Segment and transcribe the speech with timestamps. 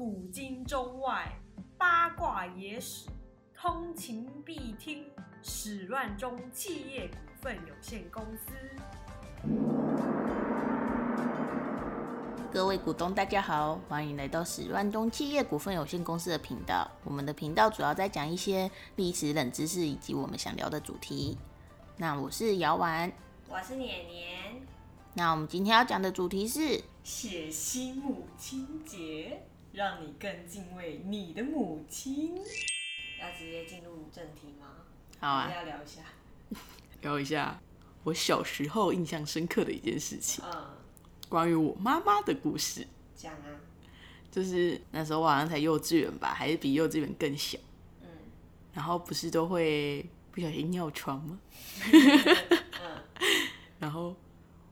[0.00, 1.30] 古今中外
[1.76, 3.06] 八卦野史，
[3.54, 5.04] 通勤必听。
[5.42, 8.50] 始乱中企业股份有限公司。
[12.50, 16.90] 各位股东，大家好，欢迎来到始乱中企业股份有限公司的频道。
[17.04, 21.36] 我们的频道主要在讲一些历史冷知识以及我们想聊的主题。
[21.98, 23.12] 那我是姚丸，
[23.50, 24.66] 我是年年。
[25.12, 29.42] 那我们今天要讲的主题是血腥母亲节，
[29.72, 32.36] 让你更敬畏你的母亲。
[33.20, 34.66] 要直接进入正题吗？
[35.20, 36.00] 好啊，要聊一下，
[37.02, 37.60] 聊一下
[38.02, 40.70] 我小时候印象深刻的一件事情，嗯，
[41.28, 42.86] 关于我妈妈的故事。
[43.14, 43.60] 讲啊，
[44.30, 47.58] 就是那时候我好像才幼稚园吧，还是比幼稚园更小。
[48.00, 48.08] 嗯，
[48.72, 51.38] 然后不是都会不小心尿床吗？
[51.92, 53.02] 嗯
[53.78, 54.16] 然后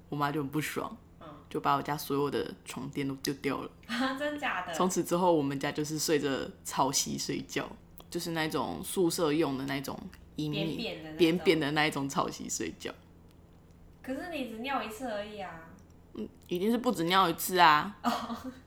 [0.09, 1.08] 我妈就很不爽，嗯
[1.49, 3.71] 就把我家所有的床垫都丢掉了。
[3.87, 4.75] 啊，真假的？
[4.75, 6.29] 从此之后，我们家就是睡着
[6.65, 7.69] 草席睡觉，
[8.11, 9.99] 就是那种宿舍用的那种
[10.37, 12.93] 阴扁密扁的扁扁的那一种草席睡觉。
[14.03, 15.51] 可是你只尿一次而已啊，
[16.47, 17.97] 一定是不止尿一次啊，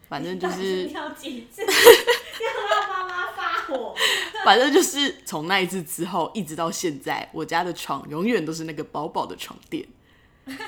[0.07, 1.61] 反正 就到底是，尿几次？
[1.63, 3.95] 要让妈妈发火。
[4.43, 9.87] 反正就是从那一次之后，一直到现在，我家的床永远都是那个薄薄的床垫。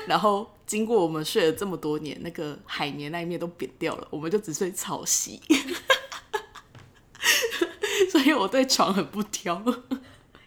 [0.08, 5.42] 然后经过我们睡了这么多年，那个海绵那一面都扁掉了，我们就只睡草席。
[8.12, 9.62] 所以我对床很不挑。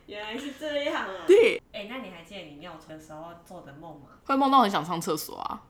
[0.07, 1.25] 原来是这样啊！
[1.27, 4.07] 对，哎、那你还记得你尿床的时候做的梦吗？
[4.25, 5.61] 会梦到很想上厕所啊，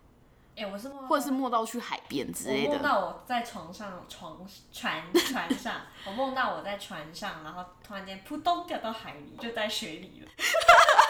[0.54, 2.82] 哎、我是梦，或者是梦到去海边之类我梦。
[2.82, 10.28] 到我在床上，床船船上，我梦到我在船上，然后突然间扑通掉到海里，就在水里了。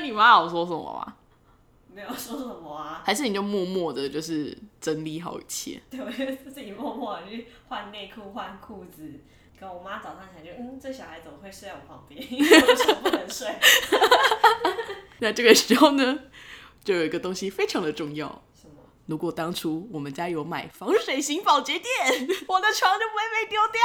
[0.00, 1.14] 那你妈有说什么吗？
[1.94, 5.78] 没有说什么啊，还是你就默默的，就是整理好一切？
[5.90, 9.20] 对，我就自己默默的去换内裤、换裤子。
[9.58, 12.18] 跟我妈早上起来就，嗯，这小孩怎么会睡在我旁边？
[12.32, 13.54] 因为我不能睡。
[15.20, 16.18] 那这个时候呢，
[16.82, 18.42] 就有一个东西非常的重要。
[19.10, 23.80] 如果当初我们家有买防水型保洁垫， 我的床就不会被丢掉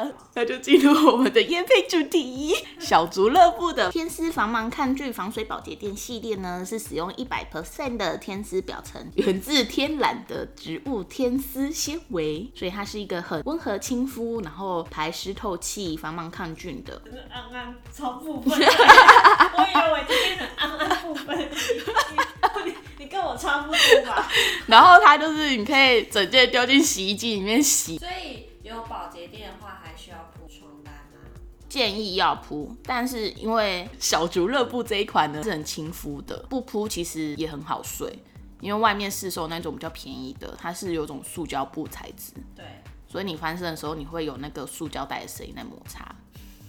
[0.00, 0.16] 了。
[0.34, 2.56] 那就进入我们的烟配主题。
[2.78, 17.02] 小竹乐部的天丝防盲抗菌防水保洁垫系列呢，是使用一百 percent 的天丝表层，源自天然的植物天丝纤维，所以它是一个很温和亲肤，然后排湿透气、防盲抗菌的。
[17.30, 21.50] 安安超部分， 我以为我已经变成安安部分
[23.20, 23.76] 跟我差不多
[24.06, 24.26] 吧？
[24.66, 31.20] 然后它就是你可以整件丢进洗衣机里面洗，所以有保洁垫的话，还需要铺床单吗？
[31.68, 38.18] 建议要铺，但是因为小竹乐布这一款呢是很亲肤的，不铺其实也很好睡，
[38.60, 42.64] 因为外面市售那种比较便宜的，它是有种塑胶布材质，对，
[43.06, 46.14] 所以你翻身的时候你会有那个塑胶袋的声音在摩擦。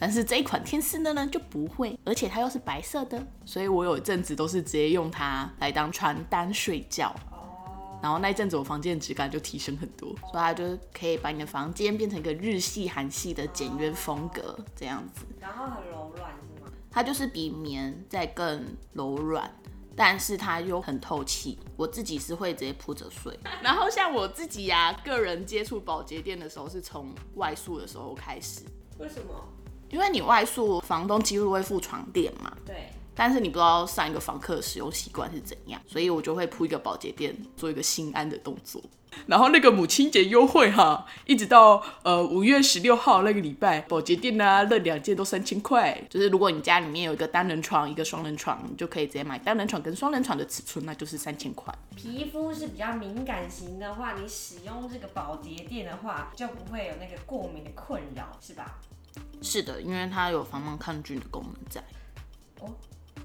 [0.01, 7.15] 但是这一款天丝的呢就不会，而且它又是白色的，所以我有一阵子都是直接用它来当床单睡觉。
[7.29, 15.23] 哦，然后那一阵子我房间的质感就提升很多，所以它就可以把你的房间变成一个日系、韩系的简约风格这样子。
[15.39, 16.71] 然后很柔软是吗？
[16.89, 19.53] 它就是比棉再更柔软，
[19.95, 21.59] 但是它又很透气。
[21.77, 23.39] 我自己是会直接铺着睡。
[23.61, 28.61] 然后像我自己呀、个人接触保洁垫的时候是从外宿的时候开始，
[28.97, 29.47] 为什么？
[29.91, 38.81] 因为你外宿，房东几乎会付床垫嘛，对，但是你不知道上一个房客的使用习惯是怎样，所以我就会铺一个保洁垫，做一个心安的动作。
[39.27, 46.01] 然后那个母亲节优惠哈，一直到呃五月十六号那个礼拜，保洁垫啊，那两件都三千块。
[46.09, 51.73] 就是如果你家里面有一个单人床，一个双人床，你就可以直接买单人床跟双人床的尺寸，那就是三千块。
[51.93, 58.79] 皮肤是比较敏感型的话，你使用这个保洁垫的话，就不会有那个过敏的困扰，是吧？
[59.41, 61.83] 是的，因为它有防螨抗菌的功能在。
[62.59, 62.69] 哦，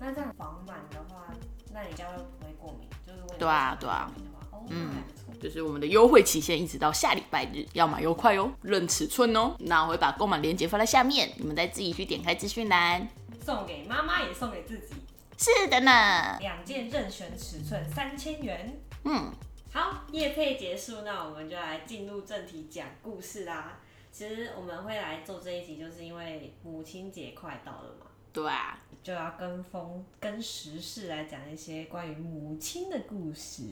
[0.00, 1.26] 那这样防螨的话，
[1.72, 2.88] 那你家会不会过敏？
[3.06, 5.34] 就是对啊对啊敏的话，哦，那还不错。
[5.40, 9.54] 就是我们的优惠期限一直到下礼拜日，要买又快哦，论尺寸哦。
[9.58, 13.06] 那我会把购买链接放在下面，你们再自己去点开资讯栏。
[13.44, 14.94] 送给妈妈也送给自己，
[15.36, 18.80] 是的呢，两件任选尺寸三千元。
[19.04, 19.30] 嗯，
[19.72, 23.78] 好，夜配结束，那我们就来进入正题讲故事啦。
[24.16, 33.64] 其实我们会来做这一集，就是因为母亲节快到了嘛，对啊，就要跟风跟时事来讲一些关于母亲的故事。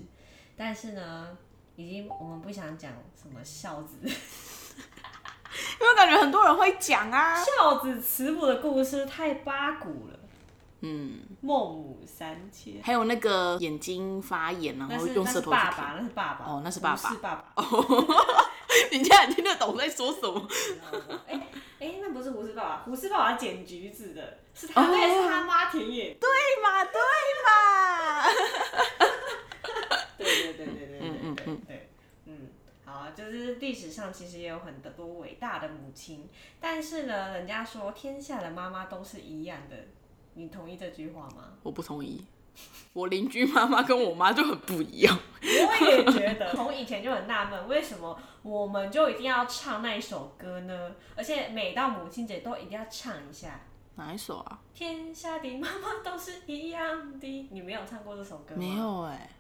[0.55, 1.35] 但是呢，
[1.77, 4.11] 已经我们不想讲什么孝子 因
[5.89, 7.43] 为感觉很多人会讲啊。
[7.43, 10.19] 孝子慈母的故事太八股了。
[10.81, 15.71] 嗯，孟母三迁，还有那个眼睛发炎，然那是那是后用舌头去舔。
[15.71, 16.45] 爸爸，那是爸爸。
[16.45, 17.55] 哦那是爸爸是爸爸。
[18.93, 20.49] 你竟然听得懂在说什么？
[21.29, 21.49] 哎
[21.81, 26.15] 哎，那不是胡适爸爸，胡适爸爸捡橘子的，是他，那也是他妈田野。
[26.15, 26.29] 对
[26.63, 27.01] 嘛，对
[27.45, 28.25] 嘛。
[30.17, 31.91] 对对对对对对嗯嗯对对，
[32.27, 32.49] 嗯，
[32.85, 36.29] 好，就是历史上其实也有很多伟大的母亲，
[36.61, 39.77] 但是呢，人家说天下的妈妈都是一样的，
[40.35, 41.55] 你同意这句话吗？
[41.63, 42.25] 我不同意。
[42.93, 45.19] 我邻居妈妈跟我妈就很不一样。
[45.43, 50.93] 我也觉得，从以前就很纳闷，为什么我们就一定要唱那一首歌呢？
[51.17, 53.61] 而且每到母亲节都一定要唱一下。
[53.97, 54.61] 哪一首啊？
[54.73, 58.59] 天下的妈妈都是一样的，你没有唱过这首歌吗？
[58.59, 58.77] 没。
[58.77, 59.31] 有哎、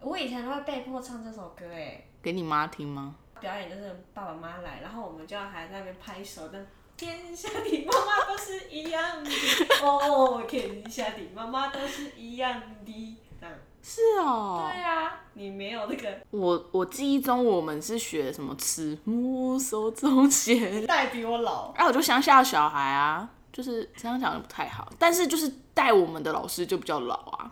[0.00, 3.16] 我以前都会被迫唱这首歌，哎，给你妈听吗？
[3.40, 6.66] 表演就是爸爸妈妈来，然后我们就要还在那边拍手的。
[7.00, 9.30] 天下的妈妈都是一样的，
[9.82, 13.54] 哦，天下的妈妈都是一样的，这样。
[13.82, 14.70] 是哦。
[14.70, 21.72] 对啊，你没有那个我我记忆中我们是学什么慈母手中线，带比我老。
[21.74, 27.50] 然后我就乡下小孩啊，就是这样讲就不太好，但是就是带我们的老师就比较老啊，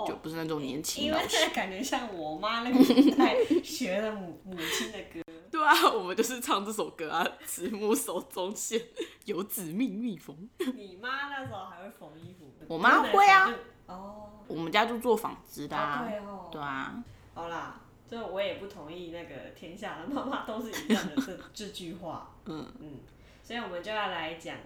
[0.00, 1.36] 哦就不是那种年轻因为老师。
[1.38, 5.20] 这 感觉像我妈那个年代学的母母亲的歌。
[5.50, 8.80] 对啊，我们就是唱这首歌啊，慈母手中线，
[9.24, 10.36] 有子命蜜蜂。
[10.74, 12.46] 你妈那时候还会缝衣服？
[12.68, 13.52] 我妈会啊。
[13.86, 16.48] 哦，我们家就做纺织的啊啊，对哦。
[16.52, 17.04] 对啊，
[17.34, 22.32] 好啦，这我也不同意那个天下的妈妈都是一样的这这句话。
[22.46, 23.00] 嗯嗯，
[23.42, 24.56] 所以我们就要来讲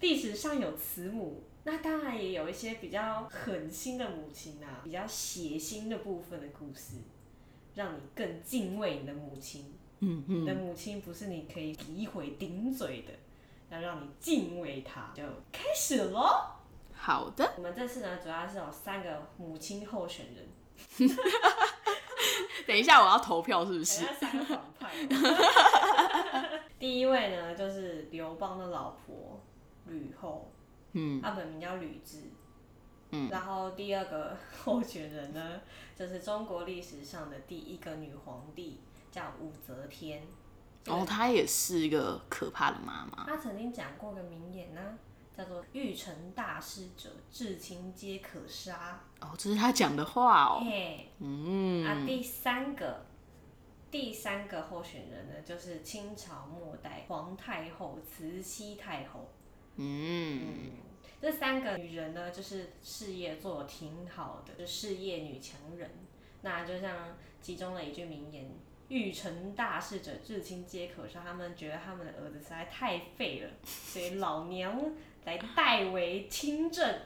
[0.00, 6.96] 历史上有慈母，那当然也有一些比较狠心的母亲啊，比较血腥的部分的故事，
[7.74, 9.74] 让你更敬畏你的母亲。
[10.00, 13.12] 嗯你的嗯，母亲不是你可以诋毁顶嘴的，
[13.70, 15.12] 要让你敬畏她。
[15.14, 15.22] 就
[15.52, 16.26] 开始喽。
[16.92, 17.52] 好的。
[17.56, 20.48] 我们这次呢，主要是有三个母亲候选人，
[22.66, 24.04] 等一下我要投票是不是？
[24.18, 26.60] 三个反派哦。
[26.80, 29.40] 第一位呢，就是刘邦的老婆
[29.86, 30.50] 吕后，
[30.92, 32.16] 嗯她本名叫吕雉。
[33.14, 34.34] 嗯然后第二个
[34.64, 35.60] 候选人呢，
[35.94, 38.80] 就是中国历史上的第一个女皇帝，
[39.10, 40.22] 叫武则天。
[40.86, 43.24] 哦她也是一个可怕的妈妈。
[43.26, 44.98] 她曾经讲过个名言呢、
[45.36, 50.62] 叫做“欲成大事者，至亲皆可杀哦，这是她讲的话”哦。
[50.64, 53.04] 嘿，嗯，啊，第三个，
[53.90, 59.28] 第三个候选人呢，就是清朝末代皇太后慈禧太后。
[59.76, 60.40] 嗯，
[61.20, 65.90] 这三个女人呢，就是事业做得挺好的，就事业女强人。
[66.42, 68.50] 那就像其中的一句名言
[68.88, 74.92] ：“欲成大事者，至亲皆可杀。”他们觉得他们的儿子实在太废了，所以老娘
[75.24, 77.02] 来代为亲政，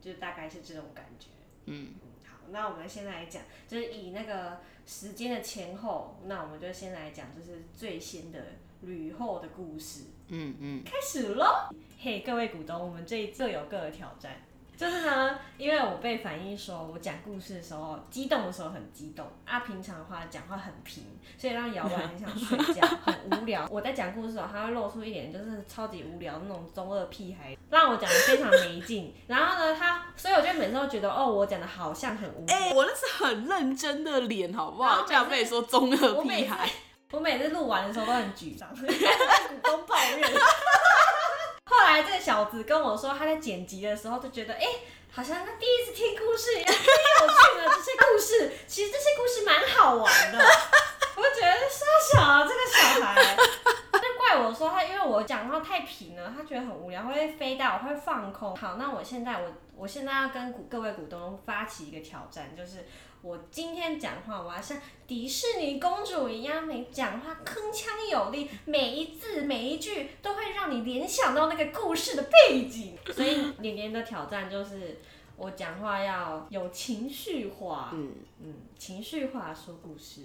[0.00, 1.26] 就大概是这种感觉。
[1.66, 1.94] 嗯，
[2.24, 8.52] 好，那我们先来讲，就是以那个时间的前后，那我们就先来讲，就是最先的
[8.82, 10.04] 吕后的故事。
[10.28, 11.68] 嗯嗯，开始喽！
[12.02, 14.32] 嘿，各位股东，我们这一各有各的挑战。
[14.74, 21.04] 就是呢，因为我被反映说，我讲故事的时候激动的时候很激动，啊，平常的话讲话很平，
[21.36, 23.68] 所以让姚婉很想睡觉，很无聊。
[23.70, 29.14] 我在讲故事的时候，他会露出一点就是超级无聊那种中二屁孩，让我讲的非常没劲。
[29.26, 32.56] 然后呢，他，所以我就每次都觉得，哦，我讲的好像很无聊。
[32.56, 35.04] 哎、我那是很认真的脸，好不好？
[35.06, 36.66] 这样被你说中二屁孩。
[37.12, 38.94] 我每次录完的时候都很沮丧，跟 股
[39.62, 40.30] 东抱怨。
[41.92, 44.64] 来这个小子跟我说，他在剪辑的时候就觉得，哎、
[45.10, 47.74] 好像他第一次听故事一样，太有趣了。
[47.74, 50.38] 这些故事，其实这些故事蛮好玩的。
[51.16, 53.36] 我觉得傻小啊，这个小孩。
[53.92, 58.56] 就怪我说他，因为我讲话太平了，他觉得很无聊，会飞到，会放空。
[58.56, 62.86] 好，那我现在我我现在要跟股各位股东发起一个挑战，就是
[63.22, 72.96] 我今天讲话，我要像迪士尼公主一样，每讲话铿锵有力，每一字每一句都会让你联想到那个故事的背景。
[73.12, 75.00] 所以年年的挑战就是
[75.36, 80.22] 我讲话要有情绪化，嗯，嗯，情绪化说故事，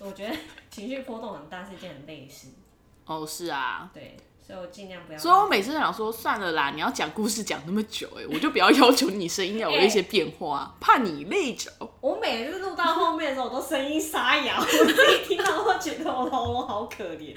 [0.00, 0.34] 我觉得
[0.70, 2.48] 情绪波动很大是一件很累的事，
[3.04, 3.90] 哦，是啊。
[3.92, 4.16] 对，
[4.48, 5.18] 所以我尽量不要。
[5.18, 11.70] 所以我每次都想说，算了啦，你要讲故事讲那么久、哎，我就不要要求你声音要有一些变化，怕你累着。
[12.00, 17.36] 我每次录到后面的时候，我都声音沙哑，我自己听到都觉得我的喉咙好可怜。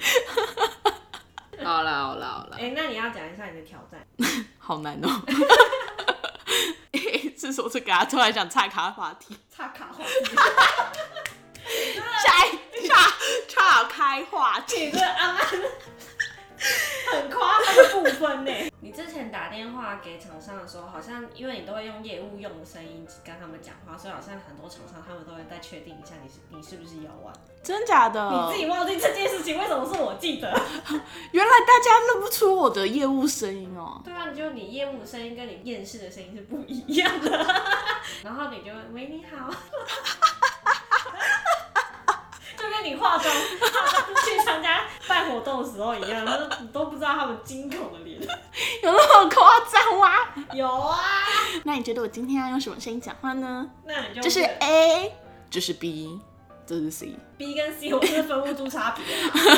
[1.62, 4.00] 好啦好啦好啦，哎、那你要讲一下你的挑战。
[4.58, 5.08] 好难哦、
[6.92, 7.34] 欸。
[7.42, 10.81] 是说这个啊，突然想岔卡话题，岔卡话下
[20.02, 27.32] 给厂商的时候，好像因为你都会用业务用的声音跟他们讲话，所以好像很多厂商他们都会再确定一下你是你是不是有啊。
[27.62, 28.28] 真假的？
[28.30, 30.50] 你自己忘记这件事情，为什么是我记得？
[31.30, 34.00] 原来大家认不出我的业务声音哦。
[34.04, 37.30] 对啊，就你业务的声音跟你面试的声音是不一样的。
[38.24, 39.48] 然后你就喂你好，
[42.58, 43.32] 就跟你化妆
[44.14, 48.20] 去参加办活动的时候一样，然后你都不知道他们惊恐的脸。
[48.82, 50.46] 有那么夸张吗？
[50.52, 50.98] 有啊。
[51.64, 53.70] 那你觉得我今天要用什么声音讲话呢？
[53.84, 55.12] 那你就这是 A，
[55.50, 56.20] 这是 B。
[56.64, 57.16] 这是 C。
[57.36, 59.04] B 跟 C 我是分不出差别，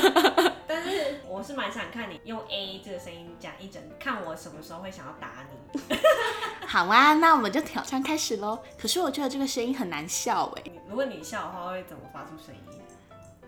[0.67, 5.95] 但是我是蛮想看你用 A 这个声音讲一整，看我什么时候会想要打你。
[6.67, 8.59] 好啊，那我们就挑战开始喽。
[8.81, 10.63] 可是我觉得这个声音很难笑哎。
[10.89, 12.74] 如果你笑的话，会怎么发出声音？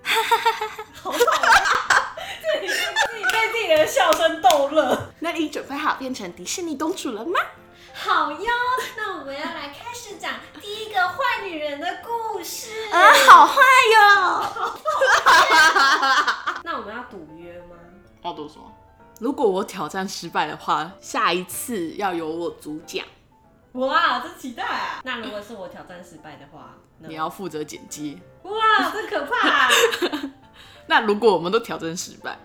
[0.06, 1.24] 哈哈哈哈好讨厌，
[2.40, 5.10] 自己自己被自己的笑声逗乐。
[5.20, 7.40] 那你准备好变成迪士尼公主了吗？
[7.92, 8.46] 好哟，
[8.96, 12.90] 那我们要来开始讲第一个坏女人的故事。
[12.92, 13.62] 啊，好坏
[13.94, 13.98] 哟！
[16.62, 17.76] 那我们要赌约吗？
[18.22, 18.64] 要赌什么？
[19.18, 23.04] 如果我挑战失败的话，下一次要由我主讲。
[23.76, 25.00] 哇，真期待啊！
[25.04, 28.18] 那如果是我挑战失败的话，你要负责剪接。
[28.42, 29.68] 哇，真可怕！
[30.86, 32.38] 那如果我们都挑战失败，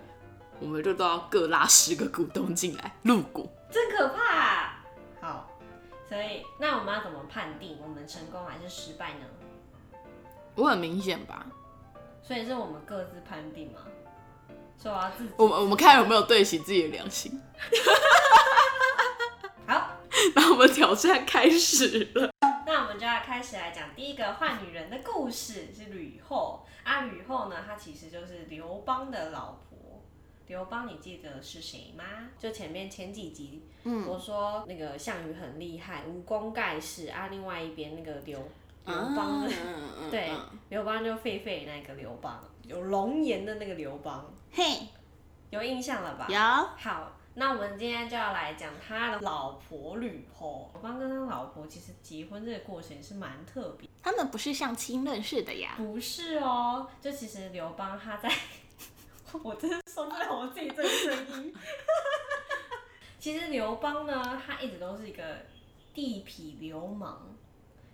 [0.60, 3.50] 我们就都要各拉十个股东进来入股。
[3.70, 4.76] 真可怕！
[5.20, 5.48] 好，
[6.08, 9.26] 所以那我们要怎么判定我们成功还是失败呢？
[10.54, 11.46] 我很明显吧？
[12.22, 13.78] 所以是我们各自判定吗？
[14.82, 17.40] 说我要自己，我们我们看有没有对起自己的良心。
[20.34, 22.30] 好， 那我们挑战开始了。
[22.66, 27.02] 那我们就要开始来讲第一个坏女人的故事，是吕后啊。
[27.02, 30.02] 吕后呢，她其实就是刘邦的老婆。
[30.48, 32.04] 刘邦，你记得是谁吗？
[32.38, 37.28] 就前面前几集，嗯，我说那个项羽很厉害，武功盖世啊。
[37.28, 38.38] 另外一边那个刘
[38.84, 39.48] 刘邦，
[40.10, 40.30] 对，
[40.68, 44.62] 刘邦就狒狒那个刘邦，有龙颜的那个刘邦，嘿，
[45.50, 46.26] 有印象了吧？
[46.28, 46.38] 有。
[46.76, 50.70] 好，那我们今天就要来讲他的老婆吕婆。
[50.74, 55.74] 刘邦跟他老婆其实结婚这个过程也是蛮特别，他们不是相亲认识的呀？
[55.78, 58.30] 不是哦，就其实刘邦他在。
[59.42, 61.54] 我真是受不了我自己这个声音。
[63.18, 65.38] 其实刘邦呢，他一直都是一个
[65.94, 67.16] 地痞流氓，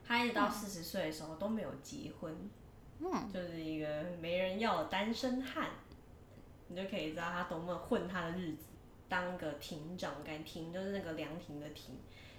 [0.04, 2.35] 他一直到四十岁的时候都没有结婚，
[2.99, 3.87] 嗯，就是一个
[4.21, 5.71] 没人要的单身汉。
[6.66, 8.64] 你就可以知道他多么混他的日子，
[9.09, 11.97] 当个亭长，感亭就是那个凉亭的亭，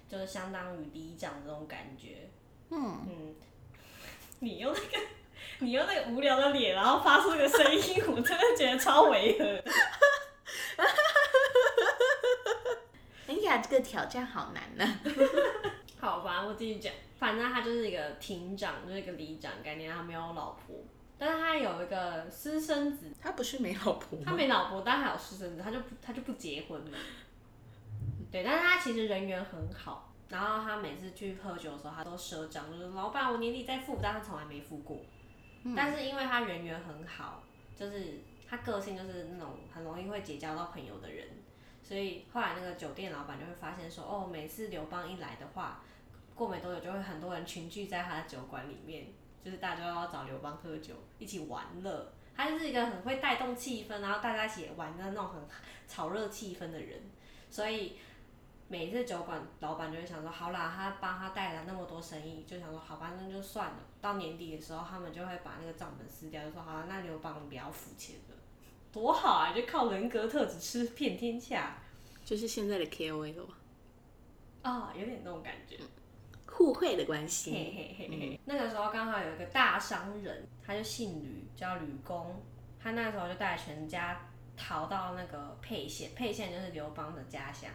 [0.08, 2.30] 就是相当于里长这种感觉。
[2.70, 3.36] 嗯嗯，
[4.40, 5.06] 你用那个。
[5.60, 9.46] 你用那个无聊的脸，然后发出那个声音，我真的觉得超违和。
[13.28, 15.00] 哎呀，这个挑战好难呢。
[16.00, 16.94] 好吧，我继续讲。
[17.18, 20.76] 反正他就是一个庭长，就是一个里长，概念他没有老婆，
[21.20, 23.12] 但是他有一个私生子。
[23.22, 26.98] 他不是没老婆他没老婆，但还有私生子，他就不他就不结婚了。
[28.32, 35.02] 对，但是他其实人缘很好，然后他每次去喝酒的时候，他都赊账，就是老板，我年底再付，但他从来没付过。
[35.76, 37.44] 但是因为他人缘很好，
[37.76, 41.28] 就是他个性就是那种很容易会结交到朋友的人，
[41.84, 45.84] 所以后来那个酒店老板就会发现说，哦，每次刘邦一来的话，
[46.34, 49.08] 过没多久就会很多人群聚在他的酒馆里面，
[49.50, 52.13] 就是大家都要找刘邦喝酒，一起玩乐。
[52.36, 55.41] 他就是一个很会带动气氛，然后大家一起玩的那种很
[55.88, 57.01] 炒热气氛的人，
[57.50, 57.98] 所以。
[58.72, 63.77] 每一次酒馆老板就会想说，好啦，他帮他带来那么多生意，就想说，好吧，那就算了。
[64.00, 68.36] 到年底的时候，他们就会把那个账本撕掉，就说，好，那刘邦不要付钱了，
[68.91, 71.77] 多好啊，就靠人格特质吃遍天下，
[72.24, 73.48] 就是现在的 KOL 了。
[74.62, 75.79] 啊，有点那种感觉，
[76.51, 77.51] 互惠的关系。
[77.51, 78.39] 嘿嘿嘿嘿。
[78.46, 82.41] 那个时候刚好有一个大商人，他就姓吕，叫吕公，
[82.82, 87.70] 他那时候就带全家逃到那个沛县，沛县就是刘邦的家乡。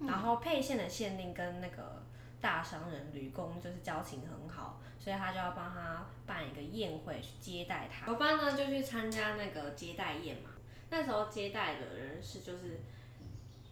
[0.00, 2.04] 然后沛县的县令跟那个
[2.40, 8.06] 大商人吕公就是交情很好，所以他就要帮他办一个宴会去接待他。
[8.06, 10.50] 刘邦呢就去参加那个接待宴嘛。
[10.90, 12.80] 那时候接待的人是就是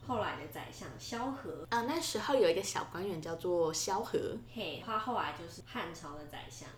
[0.07, 1.83] 后来的宰相萧何啊。
[1.83, 6.69] 那时候有一个小官员叫做萧何，嘿，他后来就是汉朝的宰相。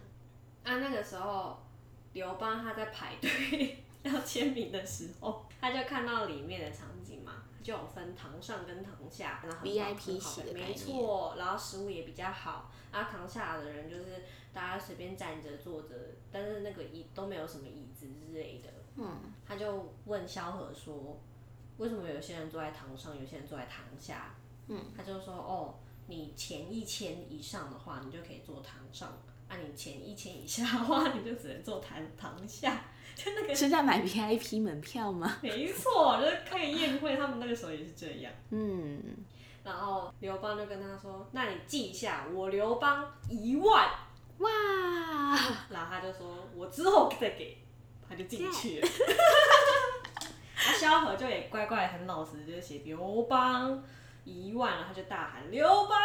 [0.65, 1.63] 啊，那个时候
[2.13, 7.33] 刘邦他在排队要签名的时候， 他就看到里面的场景嘛。
[7.63, 12.73] 就有分堂上跟堂下，然后 VIP 席的没错，然后食物也比较好。
[12.91, 15.95] 啊，堂下的人就是大家随便站着坐着，
[16.33, 18.69] 但是那个椅都没有什么椅子之类的。
[18.97, 21.21] 嗯，他就问萧何说
[21.83, 24.35] ：“为什么有些人坐在堂上，有些人坐在堂下？”
[24.69, 25.75] 嗯，他就说哦，
[26.07, 29.09] 你前一千以上的话，你就可以坐堂上；
[29.49, 32.85] 啊，你前一千以下的话，你就只能坐堂堂下。
[33.15, 35.37] 就那个是在买 VIP 门票吗？
[35.43, 38.33] 没错，就是开宴会，他们那个时候也是这样。
[38.51, 39.03] 嗯，
[39.65, 43.91] 然后刘邦就跟他说：“那你记一下，我刘邦一万。”
[44.39, 44.49] 哇，
[45.69, 47.59] 然后他就说：“我之后再给。”
[48.09, 48.89] 他就进去了。
[50.83, 53.81] 那萧何就也乖乖很老实，就是写刘邦
[54.25, 55.97] 一万，然后他就大喊刘邦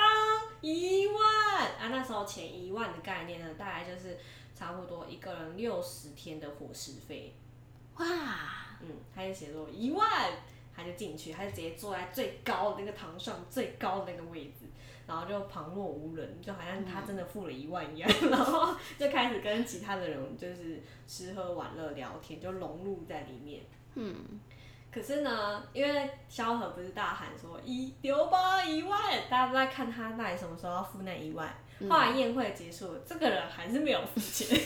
[0.62, 1.90] 一万啊！
[1.90, 4.20] 那时候前一万的概念呢，大概就是
[4.56, 7.36] 差不多一个人六十天的伙食费。
[7.96, 8.06] 哇，
[8.82, 10.08] 嗯，他就写说一万，
[10.76, 14.68] 他就进去，他就直接坐在最高的那个堂上最高的那个位置，
[15.08, 23.64] 然后就旁若无人，就好像他真的付了一万一样，然后就开始跟其他的人就是吃喝玩乐聊天，就融入在里面。
[24.00, 24.40] 嗯，
[24.98, 29.00] 可是呢，因为萧何不是大喊说一刘邦一万，
[29.30, 31.48] 大家都在看他到底什么时候要付那一万。
[31.88, 34.60] 后来宴会结束，这个人还是没有付钱。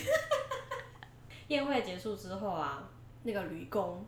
[1.49, 2.81] 宴会结束之后啊，
[3.23, 4.05] 那个吕公，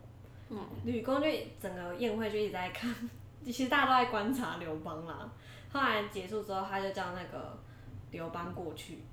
[0.48, 1.28] 嗯，吕公就
[1.60, 2.90] 整个宴会就一直在看，
[3.44, 5.30] 其实大家都在观察刘邦啦。
[5.70, 7.54] 后来结束之后，他就叫那个
[8.12, 9.04] 刘邦过去，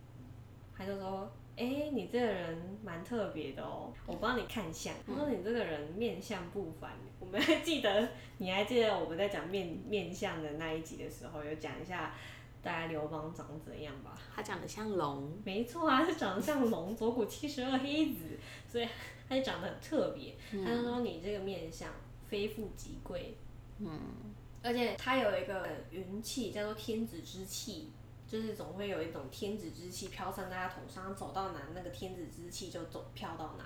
[0.77, 4.93] 他就说：“哎、你这个人蛮特别的哦，我帮你看相。
[5.05, 6.91] 他说你这个人面相不凡。
[7.19, 12.15] 我们还记得，你还记得我们在讲面面相的那一集的时候，有讲一下
[12.63, 14.17] 大家刘邦长怎样吧？
[14.35, 18.87] 他长得像龙，没错啊，他长得像龙，左骨七十二黑子，所以
[19.29, 20.35] 他就长得很特别。
[20.65, 21.89] 他就说你这个面相
[22.27, 23.37] 非富即贵，
[23.77, 23.99] 嗯，
[24.63, 27.91] 而且他有一个云气叫做天子之气，
[28.31, 33.65] 就是总会有一种天子之气飘散在他头上，走到哪那个天子之气就走飘到哪，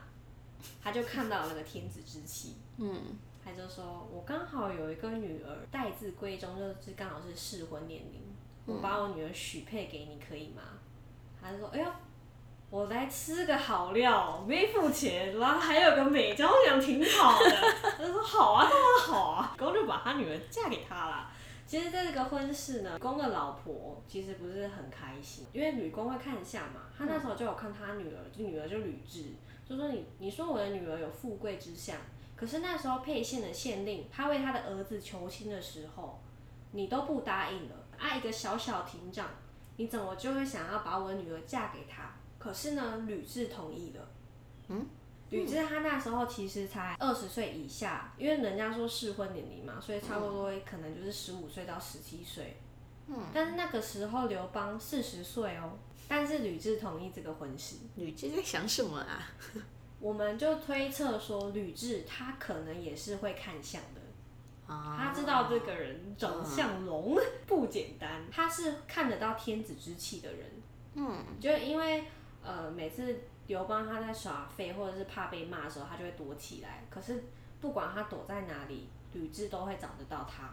[0.82, 2.56] 他就看到那个天子之气。
[2.78, 8.24] 嗯，他就说：“我刚好有一个女儿，待字闺中，就是刚好是适婚年龄，
[8.66, 10.64] 我把我女儿许配给你，可以吗？”
[11.40, 11.86] 他就说：“哎呦，
[12.72, 17.52] 我来吃个好料，没付钱，然后还有个美娇娘，挺好的。
[17.96, 21.32] ”他就说：“好啊，当然好啊。”然后就把他女儿嫁给他了。
[21.68, 29.34] 其实这个婚事呢，公的老婆其实不是很开心，因为吕公会看相嘛，他那时候就有看他女儿，就女儿就吕雉，
[29.68, 31.98] 就说你你说我的女儿有富贵之相。
[32.36, 36.22] 可是那时候沛县的县令，他为他的儿子求亲的时候，
[36.72, 37.76] 你都不答应了。
[37.98, 39.28] 爱，一个小小亭长，
[39.78, 42.14] 你怎么就会想要把我女儿嫁给他？
[42.38, 44.08] 可是呢，吕雉同意了。
[44.68, 44.86] 嗯，
[45.30, 52.58] 吕雉她那时候其实才二十岁以下，因为人家说适婚年龄嘛，所以差不多可能就是十五岁到十七岁。
[53.08, 57.76] 嗯，但是那个时候刘邦四十岁哦，但是吕雉同意这个婚事。
[57.96, 59.32] 吕雉在想什么啊？
[60.00, 70.52] 我们就推测说，吕雉她可能也是会看相的，啊她知道这个人长相龙不简单，她是看得到天子之气的人。
[70.96, 72.06] 嗯，就因为
[72.44, 76.84] 呃，每次刘邦他在耍废或者是怕被骂的时候，他就会躲起来。
[76.90, 77.24] 可是
[77.62, 80.50] 不管他躲在哪里，吕雉都会找得到他。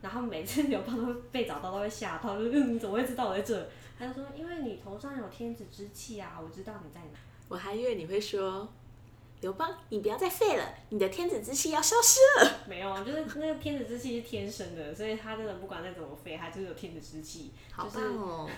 [0.00, 3.68] 然后每次刘邦都会被找到，都会吓到，就是嗯，你怎么会知道我在这？
[3.98, 7.18] 他就说，因为你头上有天子之气啊，我知道你在哪。
[7.48, 8.68] 我还以为你会说，
[9.40, 12.64] 刘邦，你不要再废了，你的天子之气要消失了。
[12.66, 18.50] 没有啊，就是那个天子之气是天生的，所以他真的不管再怎么废，他就是有天子之气，好就是棒哦！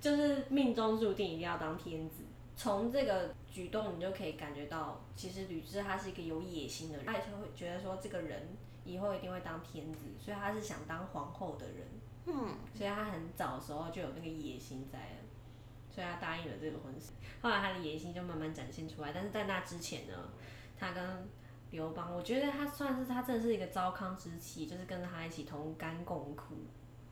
[0.00, 2.22] 就是命中注定一定要当天子。
[2.56, 11.86] 从这个举动，你就可以感觉到，其实吕雉她是一个有野心的人，她也会觉得说这个人以后一定会当天子，所以她是想当皇后的人，
[12.26, 15.16] 嗯，所以她很早的时候就有那个野心在了，
[15.90, 17.12] 所以她答应了这个婚事。
[17.42, 20.30] 后来她的野心就慢慢展现出来，但是在那之前呢，
[20.78, 21.28] 她跟
[21.70, 26.54] 刘邦，我觉得他算是他真的是一个糟糠之妻，就是跟他一起同甘共苦。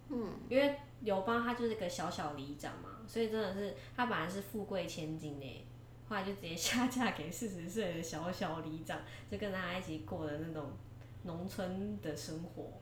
[0.08, 5.66] 嗯，因为刘邦他就是个小小里长嘛，所以真的是他本来是富贵千金呢，
[6.08, 8.98] 后来就直接下嫁给四十岁的小小里长，
[9.30, 10.70] 就跟他一起过的那种
[11.24, 12.72] 农村的生活。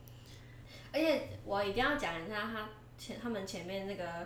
[0.93, 4.25] 而且我一定要讲一下他前他们前面那个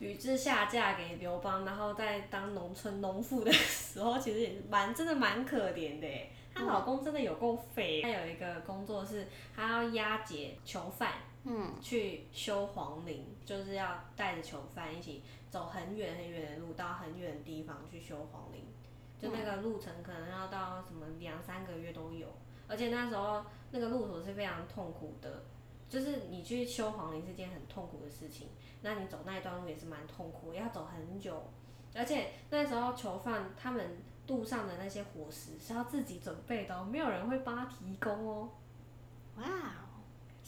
[0.00, 6.08] 吕雉下嫁给刘邦，然后在当农村农妇的时候，其实也蛮真的蛮可怜的。
[6.52, 11.12] 她老公真的有够废，她有一个工作是，她要押解囚犯，
[11.44, 18.64] 嗯，去修皇陵，就是要带着囚犯一起走很远很远的路，到很远的地方去修皇陵。
[19.18, 22.28] 就那个路程可能要到什么两三个月都有，
[22.68, 25.42] 而且那时候那个路途是非常痛苦的，
[25.88, 28.48] 就是你去修皇陵是件很痛苦的事情，
[28.82, 31.42] 那你走那一段路也是蛮痛苦，要走很久，
[31.94, 33.98] 而且那时候囚犯他们
[34.28, 38.50] 路上的那些伙食是要自己准备的、哦，没有人会帮他提供哦。
[39.38, 39.87] 哇哦，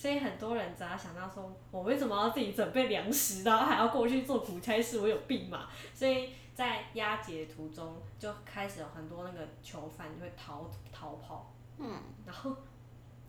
[0.01, 5.69] 所以很多人只要想到说，我为什么要自己准备粮食，然后还要过去做苦差事，我有病嘛？
[5.93, 12.57] 所以在押解途中就开始有很多那个囚犯就会逃逃跑，嗯，然后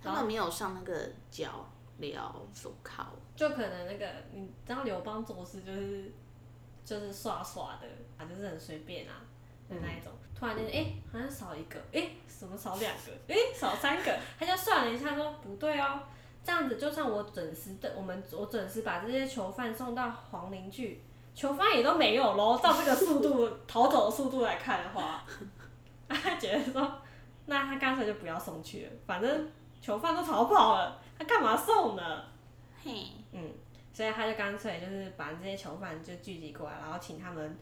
[0.01, 0.97] 他们没有上那个
[1.29, 1.67] 脚
[1.99, 2.15] 镣
[2.53, 3.05] 手铐，
[3.35, 6.09] 就可能那个你知道刘邦做事就是
[6.85, 9.19] 就是耍耍的啊，就是很随便啊
[9.67, 10.09] 的那一种。
[10.33, 13.11] 突然间，哎、好像少一个，哎、怎么少两个？
[13.27, 16.01] 哎、少三个，他就算了一下说不对哦，
[16.43, 21.01] 这样子就算我准时的，我们我准时把这些囚犯送到皇陵去，
[21.35, 22.57] 囚犯也都没有喽。
[22.61, 25.23] 照这个速度逃走的速度来看的话，
[26.09, 26.99] 他觉得说，
[27.45, 29.49] 那他干脆就不要送去了，反正
[29.81, 32.23] 囚犯都逃跑了，他干嘛送呢？
[32.83, 33.51] 嘿，嗯，
[33.93, 37.57] 所以他就干脆就是把这些囚犯就聚集过来，然后请他们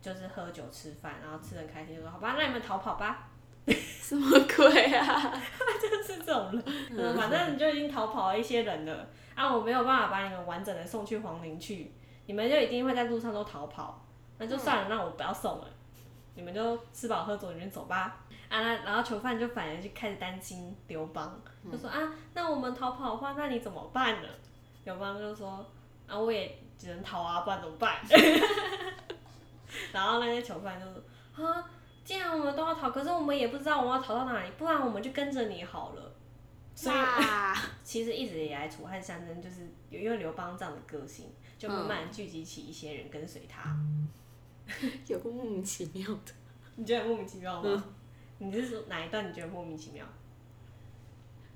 [0.00, 3.28] 就是喝酒吃饭，然后吃的开心，就说好吧，那你们逃跑吧，
[4.00, 5.32] 什么鬼啊？
[5.80, 11.92] 就是这种人，嗯，反正你就已经逃跑了一些人了，啊，我没有办法把你们完整的送去皇陵去，
[12.26, 14.04] 你们就一定会在路上都逃跑，
[14.38, 15.66] 那就算了，那我不要送了，
[16.34, 18.18] 你们就吃饱喝足，你们走吧。
[18.48, 24.28] 啊，那然后囚犯就反而就开始担心刘邦，就说啊，那我们逃跑的话，那你怎么办呢？
[24.84, 25.64] 刘邦就说
[26.06, 27.96] 啊，我也只能逃啊，不然怎么办？
[29.90, 31.64] 然后那些囚犯就说啊，
[32.04, 36.12] 既然我们都要逃，可是我们也不知道我们要逃到哪里，不然我们就跟着你好了。
[36.74, 41.26] 所以哇， 其实一直以来，楚汉相争就是有因为刘邦这样的个性，
[41.58, 43.76] 就慢慢聚集起一些人跟随他。
[45.06, 46.32] 有个莫名其妙的。
[46.76, 47.84] 你觉得莫名其妙吗？
[48.38, 50.04] 你是说哪一段你觉得莫名其妙？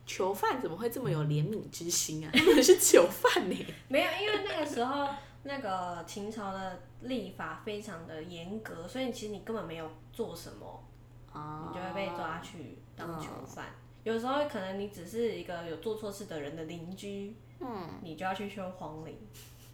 [0.05, 2.31] 囚犯怎么会这么有怜悯之心啊？
[2.33, 3.67] 他 们是囚犯呢。
[3.89, 5.09] 没有，因为那个时候
[5.47, 10.85] 那个秦朝的立法非常的严格，所以其实你根本没有做什么，
[11.33, 13.67] 哦你就会被抓去当囚犯。
[14.03, 19.17] 有时候可能你只是一个有做错事的人的邻居，嗯你就要去修皇陵，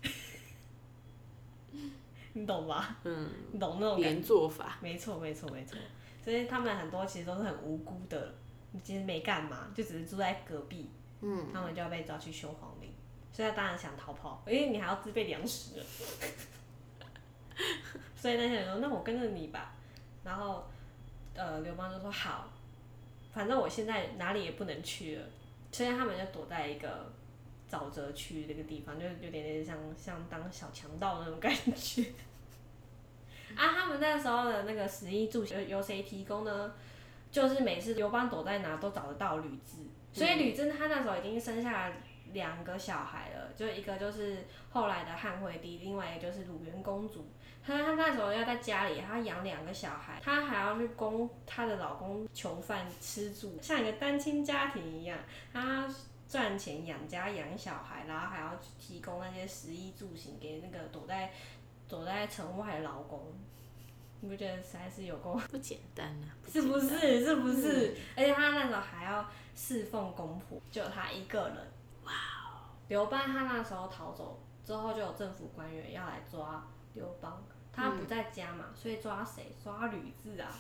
[2.35, 2.97] 你懂吧？
[3.05, 4.79] 嗯，你懂那种做法。
[4.81, 5.77] 没错，没错，没错。
[6.25, 8.35] 所以他们很多其实都是很无辜的，
[8.83, 10.89] 其实没干嘛，就只是住在隔壁，
[11.21, 12.72] 嗯，他们就要被抓去修皇陵。
[13.33, 15.83] 所以他当然想逃跑，因为你还要自备粮食。
[18.15, 19.75] 所以那些人说：“那我跟着你吧。”
[20.23, 20.65] 然后，
[21.35, 22.49] 呃，刘邦就说：“好，
[23.33, 25.25] 反正我现在哪里也不能去了。”
[25.73, 27.13] 所以他们就躲在一个
[27.71, 32.05] 沼泽区这个地方，就有点点像像当小强盗那种感觉。
[33.57, 36.73] 啊，他们那时候的那个食衣住行由谁提供呢？
[37.31, 41.91] 就是每次刘邦躲在哪都找得到吕雉，所以吕雉她那时候已经生下
[42.33, 47.27] 两个小孩了，就一个就是后来的汉惠帝，另外一个就是鲁元公主。
[47.65, 55.19] 她她那时候要在家里，她养两个小孩，她还要去供她的老公囚犯吃住，像一个单亲家庭一样，
[55.53, 55.89] 她
[56.29, 61.31] 赚钱养家养小孩，然后还要提供那些食衣住行给那个躲在
[61.89, 63.21] 躲在城外的老公。
[64.21, 67.25] 你不觉得实在是有够不简单啊，是不是？
[67.25, 67.97] 是不是？
[68.17, 71.57] 而且她那时候还要侍奉公婆，就她一个人。
[72.05, 72.71] 哇哦！
[72.89, 79.55] 刘邦他那时候逃走之后，就有政府官员要来抓刘邦，他不在家嘛，所以抓谁？
[79.63, 80.51] 抓吕雉啊！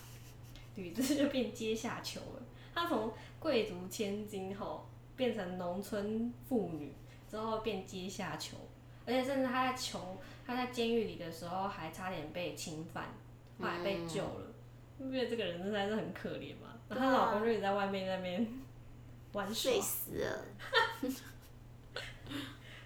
[0.74, 2.42] 吕雉就变阶下囚了。
[2.74, 6.94] 她从贵族千金后变成农村妇女，
[7.30, 8.56] 之后变阶下囚，
[9.04, 13.04] 而且甚至她在囚，她在监狱里的时候还差点被侵犯，
[13.58, 14.46] 后来被救了。
[14.96, 16.68] 你不觉得这个人真的是很可怜嘛？
[16.88, 18.48] 然后她老公就一直在外面那边
[19.32, 19.78] 玩耍睡。
[19.80, 20.44] 死了。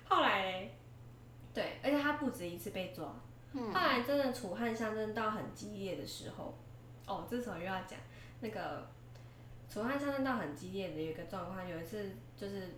[0.08, 0.74] 后来嘞，
[1.54, 3.06] 对，而且他不止一次被抓。
[3.54, 6.54] 后来真的楚汉相争到很激烈的时候，
[7.06, 7.98] 哦，这时候又要讲
[8.40, 8.86] 那个
[9.68, 11.66] 楚汉相争到很激烈的一个状况。
[11.66, 12.74] 有一次就是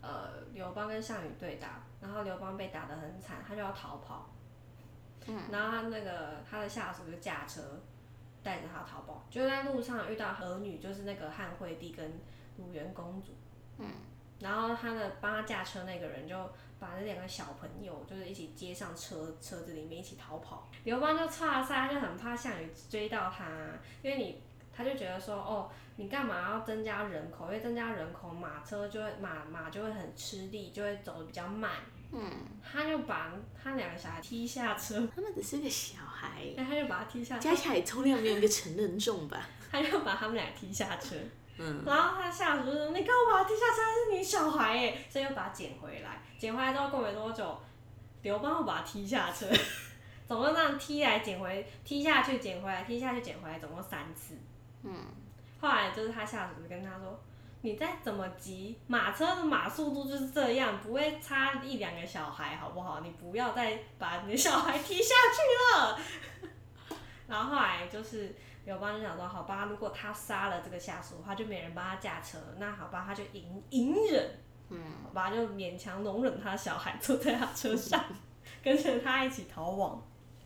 [0.00, 4.30] 呃刘邦跟项羽对打，然后刘邦被打得很惨，他就要逃跑。
[5.26, 7.80] 嗯然后他那个他的下属就驾车
[8.42, 12.12] 带着他逃跑，就在路上遇到儿女，就是那个汉惠帝跟
[12.58, 13.32] 鲁元公主。
[13.78, 13.88] 嗯
[14.38, 16.50] 然后他的帮他驾车那个人就
[16.82, 20.68] 把那两个小朋友就是一起接上车车子里面一起逃跑。
[20.82, 23.46] 刘邦就差赛，他就很怕项羽追到他，
[24.02, 24.42] 因为你
[24.76, 27.46] 他就觉得说哦，你干嘛要增加人口？
[27.46, 31.70] 因为增加人口，马车就会马马就会很吃力，就会走得比较慢。
[32.10, 39.46] 嗯，他就把他两个小孩踢下车，他们只是个小孩，那他就把他踢下车加起来重量没有一个成人重吧？
[39.70, 41.14] 他就把他们俩踢下车。
[41.64, 43.76] 嗯，然后他下属就说：“你干嘛踢下车？
[43.76, 46.20] 是你小孩耶！”所以又把他捡回来。
[46.38, 47.56] 捡回来之后过没多久，
[48.22, 49.46] 刘邦又把他踢下车，
[50.26, 54.36] 总共这样踢来捡回，踢下去捡回来，踢下去捡回来，总共三次。
[54.82, 54.92] 嗯，
[55.60, 57.20] 后来就是他下属就跟他说
[57.62, 62.98] ：“你再怎么急，马车的马速度就是这样，不会差一两个小孩，好不好？
[63.00, 66.00] 你不要再把你的小孩踢下去了。
[67.32, 68.34] 然后后来就是
[68.66, 78.04] 刘邦就想说，好吧，如果他杀了这个下属的话，就没人帮他驾车，那好吧，他就隐隐忍，嗯，好吧，就勉强容忍他小孩坐在他车上，
[78.62, 80.02] 跟着他一起逃亡。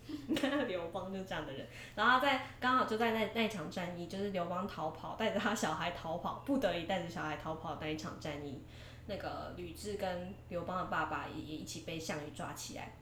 [0.29, 8.63] 你看刘邦就这样的人，然后在刚好就在那那场战役，就是刘邦逃跑，带着他小孩逃跑，不得已带着小孩逃跑的那一场战役，
[9.07, 12.95] 那个吕雉跟刘邦的爸爸也也一起被项羽抓起来。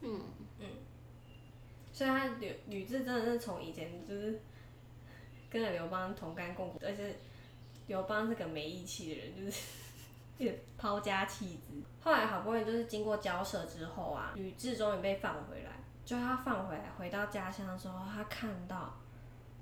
[0.00, 0.18] 嗯
[0.58, 0.66] 嗯，
[1.96, 4.38] 所以他吕吕雉真的是从以前就是
[5.48, 7.16] 跟着刘邦同甘共苦，而且
[7.86, 9.50] 刘邦是个没义气的人，就
[10.44, 11.72] 是抛家弃子。
[12.02, 15.70] 后来好不容易就是经过交涉之后啊，吕雉终于被放回来。
[16.04, 18.94] 就他放回来，回到家乡的时候，他看到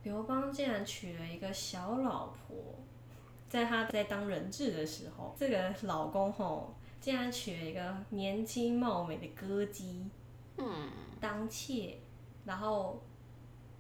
[0.03, 2.57] 刘邦竟然娶了一个小老婆，
[3.49, 10.11] 在他在当人质的时候，这个老公吼竟然娶了一个年轻貌美的歌姬，
[10.59, 11.97] 嗯，当妾，
[12.45, 13.03] 然后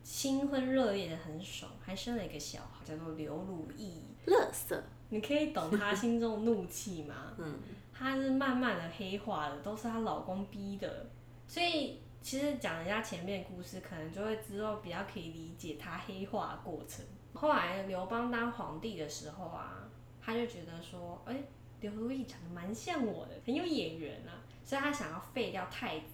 [0.02, 4.02] 新婚热烈的很爽，还生了一个小孩，叫做刘如意。
[4.26, 7.32] 乐色，你可以懂他心中的怒气吗？
[7.38, 7.58] 嗯，
[7.92, 11.06] 他是慢慢的黑化的，都是她老公逼的，
[11.46, 12.00] 所以。
[12.24, 17.04] 其实讲人家前面故事，可能就会之后比较可以理解他黑化的过程。
[17.34, 19.86] 后来刘邦当皇帝的时候啊，
[20.22, 21.36] 他就觉得说，哎，
[21.82, 26.06] 刘如意长得蛮像我的，很有眼缘啊，所以他想要废掉太子，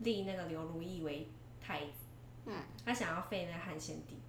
[0.00, 1.28] 立那个刘如意为
[1.64, 1.92] 太子。
[2.46, 2.52] 嗯，
[2.84, 4.20] 他想要废那个汉献帝。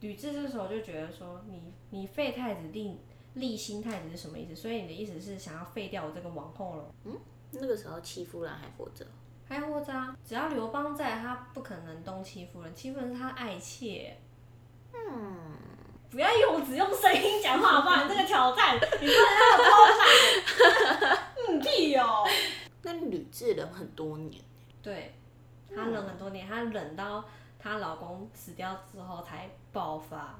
[0.00, 2.98] 吕雉这时候就觉得说，你你废太子立
[3.34, 4.54] 立新太子是什么意思？
[4.54, 6.94] 所以你的意思是想要废掉我这个王后了？
[7.04, 7.18] 嗯，
[7.52, 9.06] 那个时候戚夫人还活着。
[9.48, 10.16] 还活着啊！
[10.24, 14.16] 只要刘邦在，他不可能东戚夫人，戚夫人是他爱妾。
[14.94, 15.56] 嗯，
[16.08, 21.18] 不要用只用声音讲话，不然 这个挑战，你不能让我偷懒。
[21.48, 22.24] 嗯，屁哦。
[22.82, 24.40] 那吕雉忍很多年。
[24.80, 25.12] 对，
[25.74, 27.24] 她忍很多年，她忍到
[27.58, 30.38] 她老公死掉之后才爆发。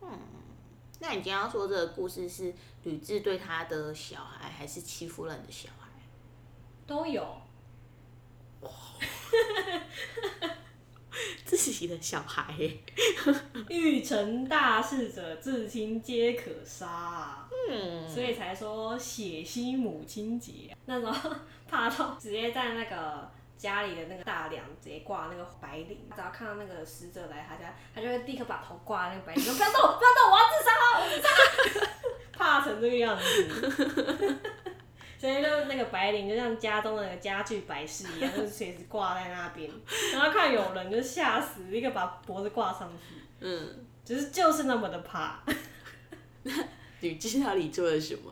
[0.00, 0.08] 嗯，
[1.00, 5.88] 那你今天要说这个故事是吕雉对她的小孩，还是戚夫人的小孩？
[6.86, 7.26] 都有。
[11.44, 12.52] 自己的小孩，
[13.68, 17.48] 欲成大事者，至亲皆可杀。
[17.70, 20.76] 嗯，所以才说血腥母亲节。
[20.86, 21.36] 那时候
[21.68, 23.30] 怕到直接在那个
[23.64, 31.28] 家里的那个大梁直接挂那个白领，只要看到那个死者来他家，他就会立刻把头挂那个白领，说不要动，不要动，我要自杀了，我自杀。
[32.32, 34.36] 怕成这个样子。
[35.18, 39.70] 所以就那个白领就像家中的家具摆饰一样，就是随时挂在那边，
[40.12, 43.14] 然后看有人就吓死，立刻把脖子挂上去。
[43.40, 45.40] 嗯，只是就是那么的怕。
[47.00, 48.30] 吕雉到底做了什么？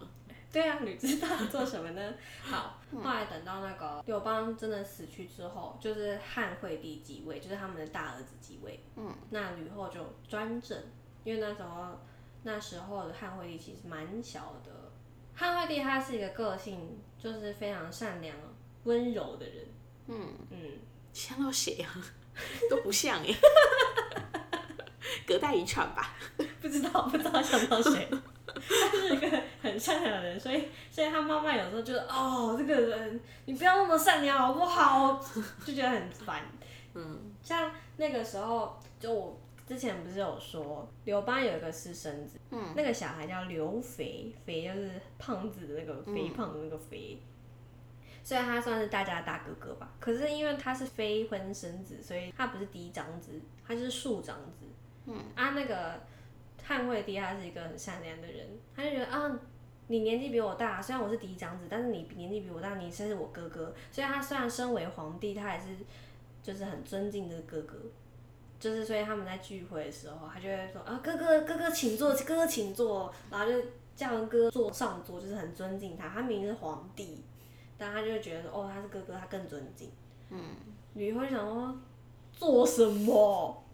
[0.55, 2.15] 对啊，吕知道做什么呢？
[2.45, 8.85] 好，后来等到那个刘邦真的死去之后，就是汉惠帝继位，就是他们的大儿子继位。
[8.97, 10.79] 嗯，那吕后就专政，
[11.25, 11.99] 因为那时候
[12.43, 14.71] 那时候的汉惠帝其实蛮小的。
[15.35, 18.37] 汉惠帝他是一个个性就是非常善良、
[18.85, 19.67] 温柔的人。
[20.09, 20.59] 嗯嗯，
[21.15, 21.91] 像到谁啊？
[22.69, 23.35] 都不像耶，
[25.27, 26.15] 隔代遗传吧？
[26.61, 28.07] 不知道，不知道想到谁。
[28.47, 35.23] 他是一个很善良的人，所以所以他妈妈有时候觉得哦，这个人你不要那么善良好不好？
[35.65, 36.43] 就觉得很烦。
[36.95, 39.39] 嗯，像那个时候就我。
[39.65, 47.23] 之前不是有说刘邦有一个私生子，嗯，那个小孩叫刘肥，肥就是胖子的那个肥胖的那个肥，
[48.23, 49.95] 所以他算是大家的大哥哥吧。
[49.99, 54.67] 可是因为他是非婚生子，所以他不是嫡长子，他就是庶长子。
[55.07, 56.01] 嗯，啊，那个
[56.63, 59.39] 汉惠帝他是一个很善良的人，他就觉得啊，
[59.89, 63.75] 你年纪比我大，虽然我是嫡长子，但是你年纪比我大，你才是我哥哥。
[63.91, 65.77] 所以他虽然身为皇帝，他还是
[66.43, 67.79] 就是很尊敬这个哥哥。
[68.61, 73.61] 就是，所以他们在聚会的时候，他就会说啊，哥哥，哥哥请坐，哥哥请坐，然后就
[73.97, 76.09] 叫人哥坐上桌，就是很尊敬他。
[76.09, 77.25] 他明明是皇帝，
[77.77, 79.91] 但他就觉得，哦，他是哥哥，他更尊敬。
[80.31, 80.39] 嗯，
[80.93, 81.77] 你会想说，
[82.33, 83.65] 做什么？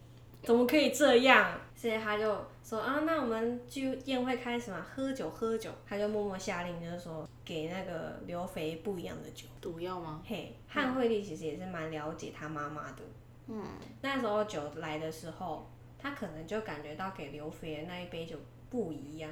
[0.42, 1.60] 怎么可以这样？
[1.74, 5.70] 所以他就说啊，那我们就宴会开始嘛，喝酒喝酒。
[5.86, 10.22] 他就默默下令，就是说给那个刘肥不一样的酒，毒药吗？
[10.26, 13.02] 嘿，汉惠帝其实也是蛮了解他妈妈的。
[13.46, 13.62] 嗯，
[14.02, 18.36] 那时候酒来的时候，他可能就感觉到给刘肥的那一杯酒
[18.68, 19.30] 不一样，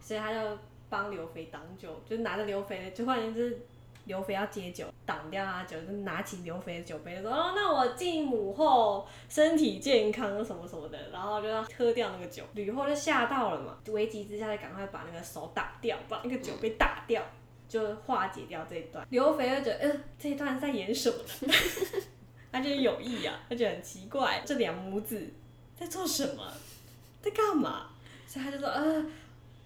[0.00, 0.58] 所以他就
[0.90, 3.58] 帮刘肥挡酒，就拿着刘肥的，就换成是
[4.06, 12.42] 刘肥要接酒，挡掉他酒，就拿起刘肥的酒杯说：“哦，那我敬母后身体健康什么什么的。”然后就要喝掉那个酒。
[12.54, 17.22] 吕后就吓到了嘛，危急之下就赶快把那个手打掉，把那个酒杯打掉，
[17.68, 19.06] 就化解掉这一段。
[19.10, 21.16] 刘肥就觉得，呃，这一段在演什么
[21.46, 21.54] 呢？
[22.52, 25.30] 他觉得有意啊，他觉得很奇怪，这两母子
[25.78, 26.42] 在做什么，
[27.20, 27.88] 在干嘛？
[28.26, 29.04] 所以他就说，呃。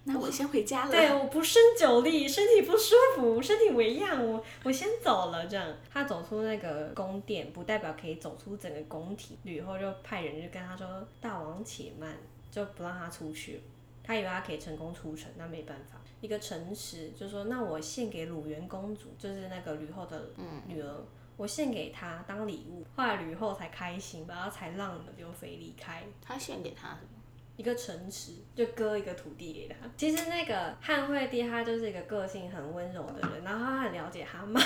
[0.03, 0.91] 那我先回家了。
[0.91, 5.45] 对，我不胜酒力，身体不舒服，身体为恙，我我先走了。
[5.45, 9.37] 这样，他走出那个宫殿，不代表可以走出整个宫体。
[9.43, 12.17] 吕后就派人就跟他说：“大王且慢，
[12.49, 13.61] 就不让他出去。”
[14.03, 16.01] 他以为他可以成功出城，那没办法。
[16.19, 20.29] 一个臣实就说：“那我献给鲁元公主，就是那个吕后的
[20.65, 21.05] 女儿，
[21.37, 26.03] 我献给她当礼物。”后来吕后才开心，然后才让刘肥离开。
[26.19, 26.97] 他献给他。
[27.61, 29.75] 一个城池就割一个土地给他。
[29.95, 34.59] 其实那个汉惠帝他就是一个个性很温柔的人，然后他很了解他妈，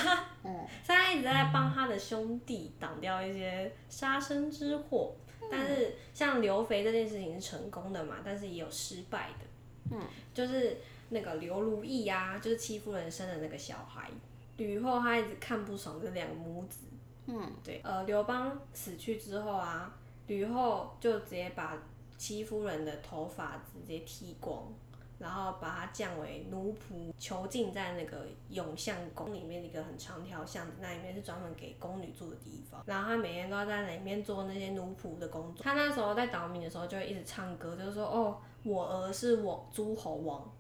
[0.45, 5.13] 嗯， 所以他一直在帮他的兄弟挡掉一些杀身之祸。
[5.51, 10.01] 但是像刘肥这件事情是成功的嘛，但是也有失败的，嗯，
[10.34, 10.77] 就是
[11.10, 14.10] 那个刘如意啊，就是欺负人生的那个小孩，
[14.55, 16.86] 吕后她一直看不爽这两个母子，
[17.27, 19.93] 嗯，对，呃，刘邦死去之后啊，
[20.27, 21.77] 吕后就直接把。
[22.17, 24.73] 戚夫人的头发直接剃光，
[25.19, 32.82] 然后把她降为奴仆，囚禁在那个永相宫里面一个很长条巷子，那里面是专门给宫女住的地方。
[32.86, 35.63] 然后她每天都要在里面做那些奴仆的工作。
[35.63, 40.51] 她那时候在倒米的时候就会一直唱歌，就是说：“哦，我儿是我诸侯王，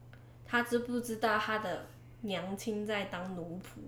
[0.45, 1.85] 他知不知道他的
[2.21, 3.79] 娘亲在当奴仆？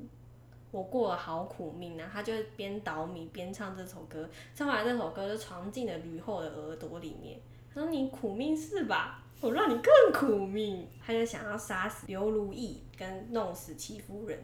[0.71, 7.39] 我过了好苦命啊！”他就边倒米边唱这首歌，唱完这首歌就传进了吕后的耳朵里面。
[7.77, 9.23] 说你苦命是吧？
[9.39, 10.87] 我让你更苦命。
[11.05, 14.43] 他就想要杀死刘如意，跟弄死戚夫人。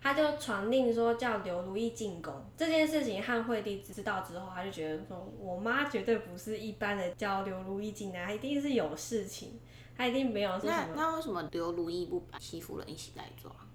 [0.00, 2.32] 他就传令说叫刘如意进宫。
[2.56, 9.60] 这件事情汉惠帝知道之后，他就觉得说，我妈绝对不是一般的叫刘如意进来，她一定是有事情。
[9.96, 10.94] 她一定没有说什么。
[10.94, 13.66] 那那为什么刘如意不把戚夫人一起带走啊？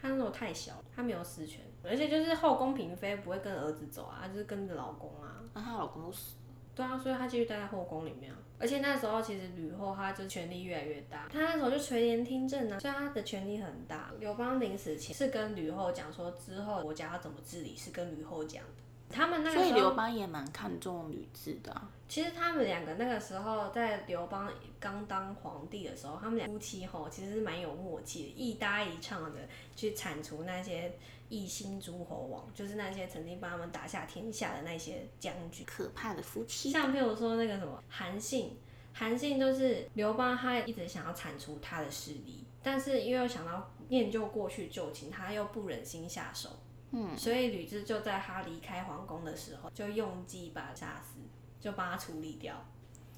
[0.00, 5.42] 他那时候太小，他没有实权，而且就是后宫嫔妃不会跟儿子走啊，就是跟着老公啊。
[5.54, 6.36] 那她老公都死。
[6.74, 8.32] 对啊，所以他继续待在后宫里面。
[8.58, 14.12] 而且那时候其实吕后她就权力越来越大，她那时候就垂帘听政啊，所以她的权力很大。
[14.20, 18.70] 刘邦临死前是跟吕后讲说，之后国家要怎么治理，是跟吕后讲的。
[19.12, 21.82] 他们那个所以刘邦也蛮看重吕雉的。
[22.08, 29.40] 其实他们两个那个时候在刘邦刚当皇帝的时候，他们俩夫妻吼其实是蛮有默契的，一搭一唱的
[29.76, 30.92] 去铲除那些。
[31.28, 36.70] 异星诸侯王就是那些曾经帮他们打下天下的那些将军，可怕的夫妻。
[36.70, 38.58] 像譬如说那个什么韩信，
[38.92, 46.50] 韩信就是刘邦，他一直想要铲除他的势力，但是因为想到念旧过去旧情，他又不忍心下手，
[46.92, 51.18] 嗯，所以吕雉就在他离开皇宫的时候，就用计把他杀死，
[51.58, 52.54] 就帮他处理掉。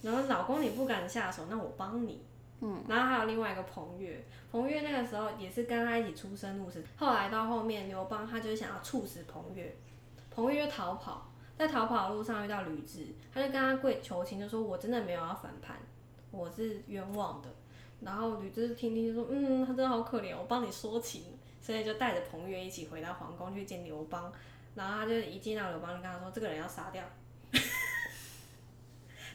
[0.02, 2.24] 然后老公你不敢下手，那我帮你。
[2.60, 6.82] 嗯，然后还有另外一个彭越，彭越那个时候也是跟他一起出生入死。
[6.96, 9.76] 后来到后面，刘邦他就是想要处死彭越，
[10.30, 15.76] 彭越就逃跑，在逃跑的路上遇到吕雉，他就跟他跪求情，就说我真的没有要反叛，
[16.30, 17.48] 我是冤枉的。
[18.00, 21.22] 然后吕雉听听就说，嗯，他真的好可怜，我帮你说情，
[21.64, 24.31] 所以就带着彭越一起回到皇宫去见刘邦。
[24.74, 27.03] 然后他就一见到刘邦，就跟他说，这个人要杀掉。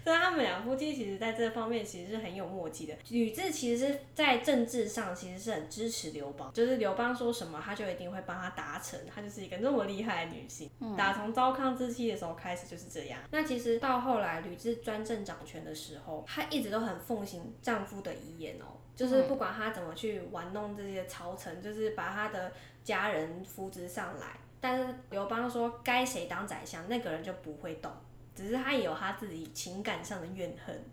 [0.02, 2.96] 所以他们两夫妻其实在这方面其实是很有默契的。
[3.10, 9.00] 吕雉其实是在政治上其实是很支持刘邦，就是刘邦说什么，他就一定会帮他达成。
[9.14, 10.70] 她就是一个那么厉害的女性。
[10.98, 13.20] 打从糟糠之妻的时候开始就是这样。
[13.30, 22.52] 那其实到后来吕雉专政掌权的时候，她一直都很奉行丈夫的遗言哦，就是不管他怎么去玩弄这些朝臣，就是把他的
[22.84, 24.38] 家人扶植上来。
[24.60, 27.90] 但是刘邦说该谁当宰相，那个人就不会动。
[28.36, 30.84] 只是他也有他自己情感上的怨恨，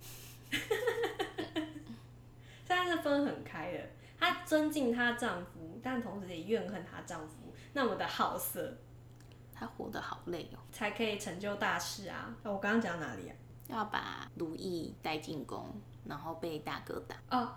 [2.64, 3.80] 现在是分很开的。
[4.20, 8.72] 她尊敬她丈夫，但同时也怨恨她丈夫那么的好色。
[9.52, 12.32] 她活得好累哦，才可以成就大事啊！
[12.44, 13.34] 我刚刚讲哪里啊？
[13.66, 15.68] 要把如意带进宫，
[16.04, 17.16] 然后被大哥打。
[17.36, 17.52] 哦，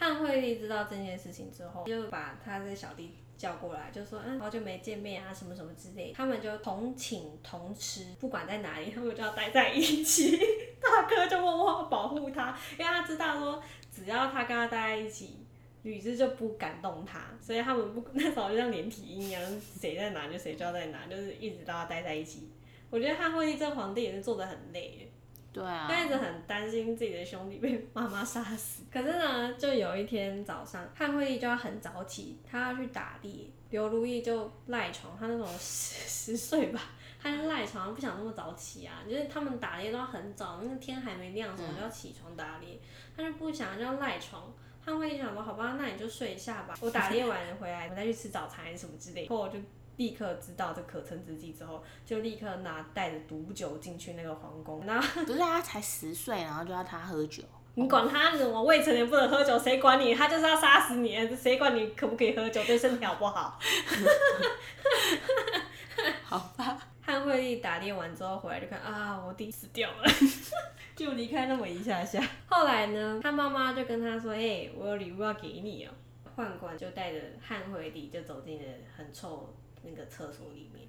[0.00, 3.14] 汉惠帝知道这件事情之后，就把他的小弟。
[3.40, 6.12] 叫过来就说，嗯，好久没见面啊，什么什么之类。
[6.14, 10.38] 他们就同寝同吃，不管在哪里，他们就要待在一起。
[10.78, 15.38] 大哥就默默保护他，因为他知道说，只要他跟他待在一起，
[15.84, 17.30] 吕雉就不敢动他。
[17.40, 19.42] 所以他们不那时候就像连体婴一样，
[19.80, 22.50] 谁在哪就谁就要在哪，就是一直都要待在一起。
[22.90, 25.09] 我觉得汉惠帝这皇帝也是做的很累。
[25.52, 28.84] 对啊，他一直很担心自己的兄弟被妈妈杀死。
[28.92, 33.32] 可是呢，就有一天早上，汉惠帝就要很早起，他要去打猎。
[33.70, 36.80] 刘如意就赖床，他那种十 十岁吧，
[37.22, 39.02] 他就赖床，不想那么早起啊。
[39.08, 42.80] 就是他们打猎都要很早，那个天还没亮的时候就要起床打猎，
[43.16, 44.52] 他就不想就要赖床。
[44.84, 49.28] 汉惠帝想说，好吧，那你就睡一下吧，我打猎完回来，我再去吃早餐什么之类。
[49.28, 49.58] 后我就
[50.00, 55.24] 立刻知道这可乘之机之后，就立刻拿带着毒酒进去那个皇宫，然后。
[55.26, 57.42] 不是他才十岁，然后就要他喝酒。
[57.76, 60.14] 你管他什么未成年不能喝酒，谁管你？
[60.14, 63.60] 他就是要杀死你，谁管你可不可以喝酒，对身体好不好？
[66.24, 66.78] 好吧。
[67.02, 70.04] 汉惠帝打猎完之后回来就看啊，我弟死掉了，
[70.96, 72.26] 就离开那么一下下。
[72.46, 75.92] 后来呢，他妈妈就跟他说：“哎，我有礼物要给你哦。”
[76.36, 78.64] 宦官就带着汉惠帝就走进了
[78.96, 79.52] 很臭
[79.82, 80.88] 那个厕所里面，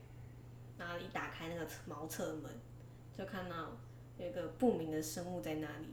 [0.78, 2.52] 然后一打开那个茅厕门，
[3.18, 3.56] 就看到
[4.18, 5.88] 有一个不明的生物在那里。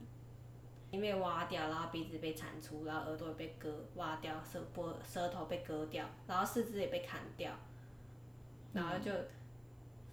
[0.91, 7.51] 因为挖掉，然后鼻子被铲除，然后耳朵也被割挖掉，舌脖舌头被割掉，然后四肢也被砍掉，
[8.73, 9.11] 然后就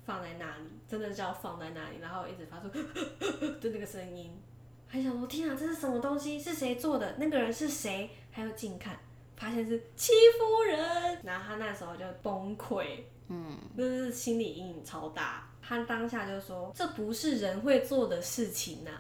[0.04, 2.68] 放在那里，真的叫放在那里，然后一直发出
[3.58, 4.38] 的那个声音，
[4.86, 6.38] 还想说天啊，这是什么东西？
[6.38, 7.16] 是谁做的？
[7.16, 8.10] 那个人是谁？
[8.30, 9.00] 还要近看，
[9.36, 18.90] 发现是戚夫人，然后他那时候就崩溃，嗯，就是心理阴影超大，他当下就说这不是人会做的事情呐。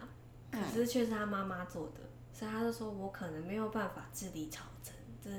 [0.52, 2.00] 可是却是他妈妈做的，
[2.32, 5.30] 所以他就说我可能没有办法治理朝政，这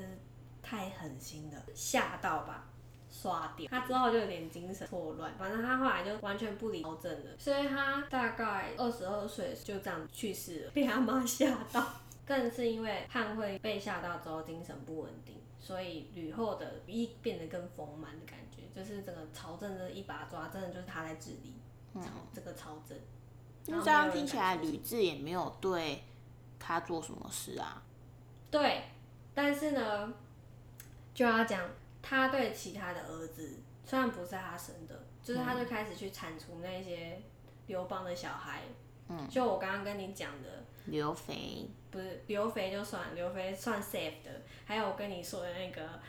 [0.62, 2.68] 太狠心了，吓到吧，
[3.10, 3.66] 刷掉。
[3.68, 11.84] 他之后就有点精神错乱，反正他后来就完全不理朝政了，所以他大概二十二岁就这样去世了，被他妈吓到。
[12.28, 21.54] 更是因为汉惠被吓到之后精神不稳定，所以吕后的一变得更丰满的感觉，就是整个朝政的一把抓，真的就是他在治理
[21.94, 22.98] 朝这个朝政。
[23.64, 26.04] 那这样听起来，吕雉也没有对
[26.58, 27.82] 他做什么事啊？
[28.50, 28.82] 对，
[29.34, 30.12] 但是呢，
[31.14, 31.70] 就要讲
[32.02, 37.22] 他对其他的儿子，虽然不是他生的，就是他就开始去铲除那些
[37.68, 38.64] 刘邦的小孩。
[39.08, 44.30] 嗯，就我刚刚跟你讲的刘肥，不是刘肥就算刘肥算 safe 的，
[44.64, 46.00] 还有我跟你说的那个，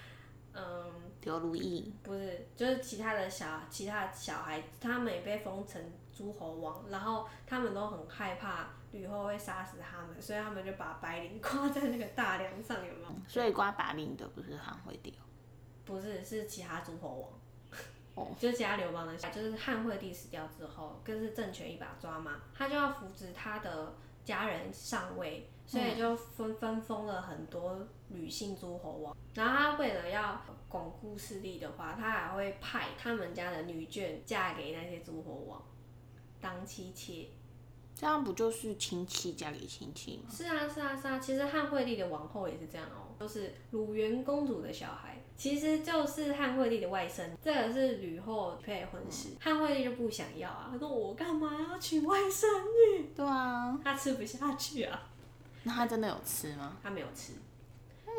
[0.53, 5.81] 嗯，刘如意，不是，就是其他的小其他小孩，他们也被封成。
[6.19, 13.09] 诸侯王，然后他们都很害怕吕后会杀死他们，所以他们就把白绫挂在那个大梁上，有没有？
[13.25, 15.23] 所以挂白绫的不是汉惠帝哦，
[15.85, 17.31] 不是，是其他诸侯
[18.15, 35.61] 王，哦，就是其他刘邦的，就是汉惠帝死掉之后，更是政权一把抓嘛，他就要扶植他的家人上位，所以就分分封了很多女性诸侯王，然后他为了要巩固势力的话，他还会派他们家的女眷嫁给那些诸侯王。
[36.41, 37.27] 当妻妾，
[37.93, 40.23] 这样不就是亲戚嫁给亲戚吗？
[40.31, 41.19] 是啊，是啊，是啊。
[41.19, 47.29] 其实汉惠帝的王后也是这样哦，就是鲁元公主的小孩，其实就是汉惠帝的外甥。
[47.43, 52.47] 这个是吕后配婚事，汉惠帝就不想要啊，他说我干嘛要娶外甥
[52.97, 53.11] 女？
[53.15, 55.07] 对啊，他吃不下去啊。
[55.63, 56.77] 那他真的有吃吗？
[56.81, 57.33] 他没有吃，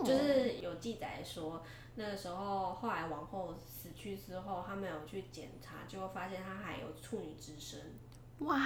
[0.04, 1.62] 就是有记载说
[1.94, 7.98] 那个时候后来王后死去之后，他没有去检查，就会发现他还有处女之身。
[8.40, 8.58] 哇，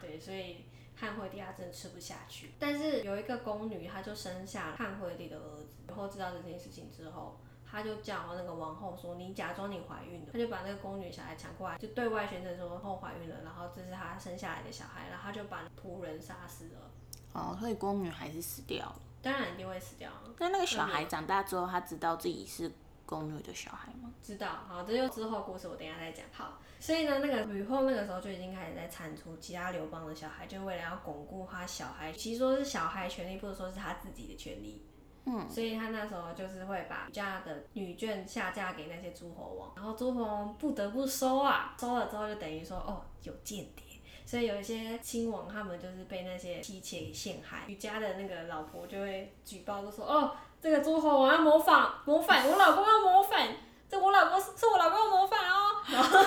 [0.00, 0.64] 对，所以
[0.96, 2.52] 汉惠帝他真的吃不下去。
[2.58, 5.76] 但是有一个宫女，她就生下汉惠帝的儿子。
[5.86, 16.90] 然后知道这件事情之后，他就叫那个王后说：“你假装你怀孕了。”他就把那个宫女小孩抢过来，就对外宣称说后怀孕了，然后这是他生下来的小孩，然后他就把仆人杀死了。
[17.32, 18.96] 哦，所以宫女还是死掉了。
[19.22, 20.10] 当然一定会死掉。
[20.38, 22.70] 那那个小孩长大之后，他知道自己是
[23.04, 24.10] 宫女的小孩吗？
[24.22, 24.48] 知道。
[24.66, 26.24] 好，这就之后故事，我等下再讲。
[26.32, 26.58] 好。
[26.80, 34.82] 所以呢，那个吕后那个时候就已经开始在铲除其他刘邦的小孩，就为了要巩固他小孩，其实说是小孩权利，不如说是他自己的权利。
[35.26, 43.89] 嗯，所以他那时候就是会把家的女眷下嫁给那些诸侯王，然后诸侯王不得不收啊，收了之后就等于说哦有间谍，
[44.30, 53.48] 所以有一些亲王他们就是被那些妻妾给陷害，瑜伽的那个老婆就会举报，就说哦这个诸侯王要谋反，谋反，我老公要谋反，
[53.88, 56.18] 这我老公是是我老公要谋反哦， 然后。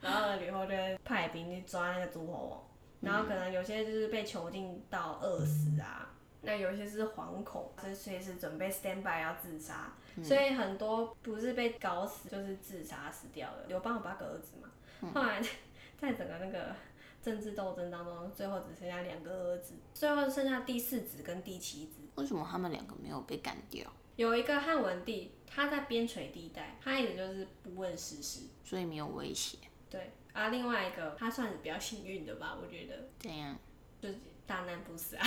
[0.00, 0.72] 然后，吕后就
[1.04, 2.60] 派兵去抓那个诸侯王，
[3.00, 6.10] 然后可能有些就是被囚禁到饿死啊，
[6.42, 9.92] 那有些是惶恐，是随时准备 stand by 要自杀，
[10.24, 13.58] 所以很多不是被搞死就是自杀死掉了。
[13.68, 14.68] 刘邦有八个儿子嘛，
[15.14, 15.40] 后来
[15.98, 16.74] 在整个那个
[17.24, 22.02] 政治斗争当中，最后只剩下两个儿子，最后剩下第四子跟第七子。
[22.16, 23.90] 为什么他们两个没有被干掉？
[24.16, 29.56] 有一个汉文帝，他在边陲地带，他一直就是不问世事，所以没有威胁。
[29.88, 33.56] 对啊，另外一个他算是比较幸运的吧，我觉得怎样？
[34.02, 34.16] 就是
[34.46, 35.26] 大难不死啊。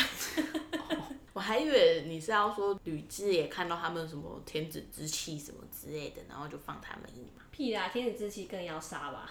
[1.33, 7.43] 我还以为你是要说吕雉也看到他们什么天子之气什么之类的，然后就放他们一马。
[7.51, 9.29] 屁啦，天子之气更要杀吧。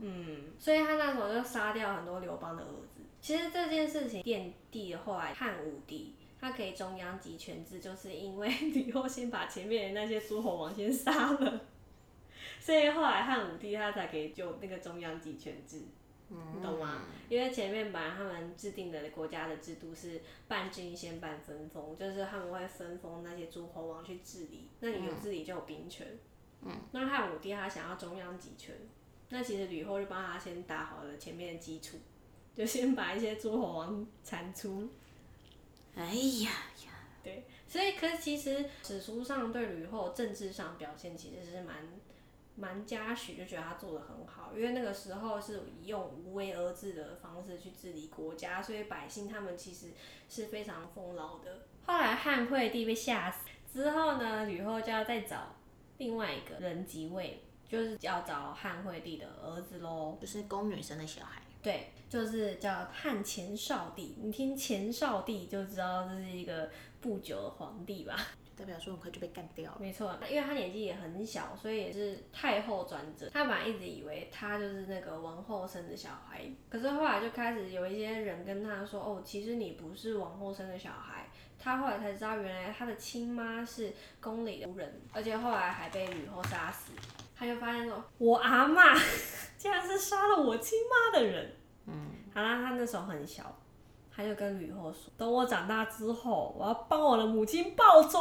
[0.00, 3.02] 嗯所以他那时候就杀掉很多刘邦的儿子。
[3.20, 11.60] 其实这件事情奠定了后来汉武帝他可以中央集权制，就是因为 吕后先把前面的那些诸侯王先杀了，
[12.60, 15.82] 所以后来汉武帝他才可以就那个中央集权制。
[16.28, 17.02] 你懂吗？
[17.28, 26.04] 因为前面本来他们制定的国家的制度是半郡县半分封，就是他们会分封那些诸侯王去治理，那你有治理就有兵权。
[26.62, 28.74] 嗯，那汉武帝他想要中央集权，
[29.28, 31.98] 那其实吕后就帮他先打好了前面的基础，
[32.54, 34.88] 就先把一些诸侯王铲除。
[35.94, 36.50] 哎呀
[36.84, 41.76] 呀，对，所以可是其实史书上对吕后政治上表现其实是蛮
[42.54, 49.88] 蛮嘉许，就觉得她做的很好，因为那个时候是用无为而治的方式去治理国家，所以百姓他们其实
[50.28, 51.66] 是非常丰饶的。
[51.84, 55.54] 后来汉惠帝被吓死之后呢，吕后就要再找
[55.98, 60.16] 另外一个人即位，就是要找汉惠帝的儿子喽。
[60.20, 61.42] 就是宫女生的小孩。
[61.62, 64.16] 对，就是叫汉前少帝。
[64.20, 68.16] 你听前少帝就知道这是一个不久的皇帝吧？
[68.56, 69.78] 代表说很快就被干掉了。
[69.78, 73.28] 没错，因为他年纪也很小，所以也是太后转折。
[73.30, 86.92] 他本来一直以为他就是那个王后生的小孩，可是后来就开始有一些人跟他说：“哦，其实你不是王后生的小孩。”他后来才知道，原来他的亲妈是宫里的仆人，而且后来还被吕后杀死。
[87.38, 88.98] 他就发现说：“我阿嬷
[89.58, 91.54] 竟然是杀了我亲妈的人。”
[91.86, 93.54] 嗯，好啦，他那时候很小。
[94.10, 98.18] 他就跟吕后说：“等我长大之后，我要帮我的母亲报仇。”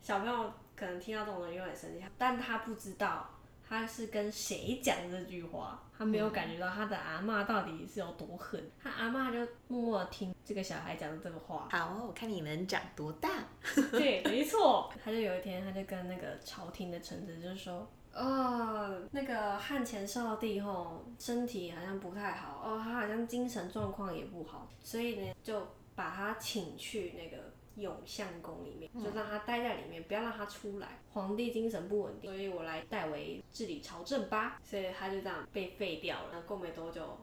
[0.00, 3.28] 小朋友可能听到这种人有点生气，但他不知道
[3.68, 8.60] 他是跟谁讲这句话，他没有感觉到他的阿嬷到底是有多狠。
[8.82, 9.38] 他阿妈就
[9.68, 11.68] 默默听这个小孩讲的这个话。
[11.70, 13.28] 好，我看你能长多大。
[13.92, 14.92] 对，没错。
[15.04, 17.88] 他就有一天，他就跟那个朝廷的臣子就说。
[18.12, 30.98] 哦，那个汉前少帝吼，身体好像不太好哦，他好像精神状况也不好，所以呢，就把他请去那个永相宫里面，就让他待在里面，不要让他出来。
[31.12, 34.60] 皇帝精神不稳定，所以我来代为治理朝政吧。
[34.62, 36.42] 所以他就这样被废掉了。
[36.42, 37.18] 过没多久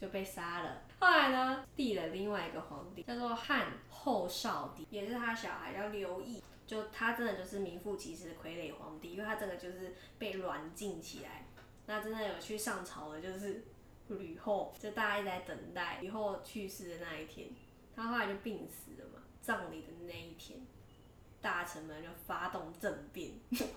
[0.00, 0.82] 就被杀了。
[1.00, 6.42] 后来呢，立了另外一个皇帝，叫做汉后少帝，也是他小孩叫刘毅。
[6.66, 11.46] 就他真的就是名副其实的傀儡皇帝，因为他真的就是被软禁起来。
[11.86, 13.62] 那真的有去上朝的，就是
[14.08, 17.48] 吕后，就大家一直在等待吕后去世的那一天。
[17.94, 20.58] 他后来就病死了嘛，葬礼的那一天，
[21.42, 23.32] 大臣们就发动政变。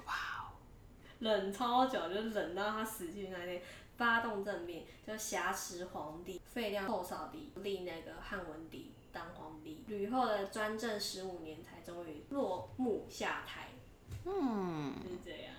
[0.05, 0.55] 哇哦，
[1.19, 3.61] 忍超久，就忍到他死去那天，
[3.97, 8.93] 发动政变，就挟持皇帝，废掉后少帝，立那个汉文帝。
[9.11, 13.69] 当皇帝，吕后的专政十五年才终于落幕下台。
[14.25, 15.55] 嗯，是这样。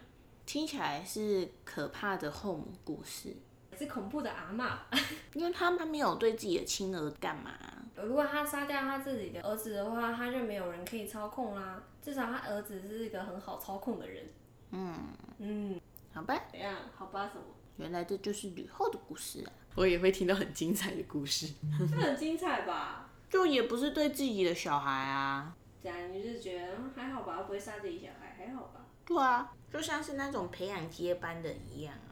[0.46, 3.34] 听起来是可怕的后母故事，
[3.78, 4.80] 是恐怖的阿妈。
[5.34, 7.52] 因为他们没有对自己的亲儿干嘛？
[7.94, 11.82] 如果他杀掉他自己的儿子的话，他就没有人可以操控啦。
[12.02, 14.24] 至少他儿子是一个很好操控的人。
[14.70, 14.94] 嗯
[15.38, 15.80] 嗯，
[16.12, 16.38] 好吧。
[16.50, 16.74] 怎样？
[16.94, 17.28] 好吧？
[17.32, 17.44] 什么？
[17.76, 19.52] 原来这就是吕后的故事啊！
[19.74, 21.46] 我也会听到很精彩的故事。
[21.78, 23.08] 这很精彩吧？
[23.30, 28.80] 就也不是对自己的小孩啊，这样你就是觉得还好吧，不会杀自己小孩，还好吧？
[29.04, 32.07] 对啊，就像是那种培养接班的一样啊。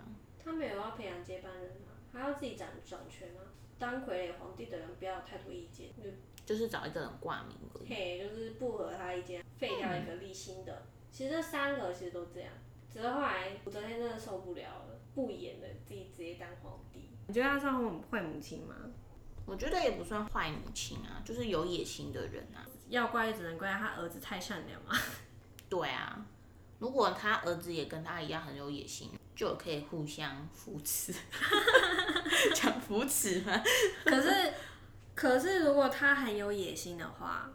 [0.47, 3.43] 他没有要培养接班人啊，他要自己掌掌权啊。
[3.81, 6.09] 当傀儡皇帝的人不要太多意见，就
[6.47, 7.89] 就是找一个人挂名而已。
[7.89, 10.87] 嘿，就是不合他意见，废掉一个立新的。
[11.11, 12.53] 其实这三个其实都这样，
[12.89, 17.11] 只是后来武则天真的受不了了，不演了，自己直接当皇帝。
[17.27, 18.77] 你觉得他算坏母亲吗？
[19.47, 22.65] 我觉得也不算坏母亲啊，就是有野心的人啊。
[22.89, 24.97] 要怪只能怪他儿子太善良啊。
[25.69, 26.25] 对啊，
[26.79, 31.14] 如果他儿子也跟他一样很有野心，就可以互相扶持。
[32.55, 33.62] 讲扶持吗？
[34.05, 34.55] 可是，
[35.14, 37.49] 可是如果他很有野心的话，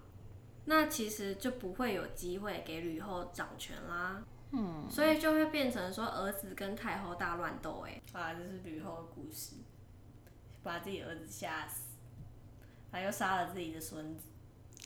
[0.66, 4.24] 那其实就不会有机会给吕后掌权啦。
[4.52, 4.88] 嗯。
[4.90, 8.02] 所以就会变成说儿子跟太后大乱斗哎。
[8.14, 9.56] 啊，这是吕后的故事。
[10.64, 11.82] 把自己儿子吓死，
[12.92, 14.26] 还又杀了自己的孙子，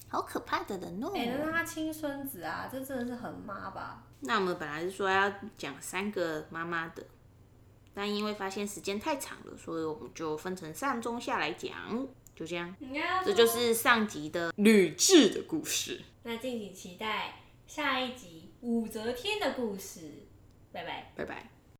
[0.07, 1.11] 好可怕的人哦！
[1.13, 4.05] 哎，那是他亲孙子啊，这真的是很妈吧？
[4.22, 7.05] 那我们本来是说要讲三个妈妈的，
[7.93, 12.76] 但因为发现时间太长了，所以我们就分成上中下来讲，就这样。
[13.24, 16.01] 这就是上集的吕雉的故事。
[16.24, 20.28] 那敬请期待下一集武则天的故事。
[20.72, 21.55] 拜拜，拜拜。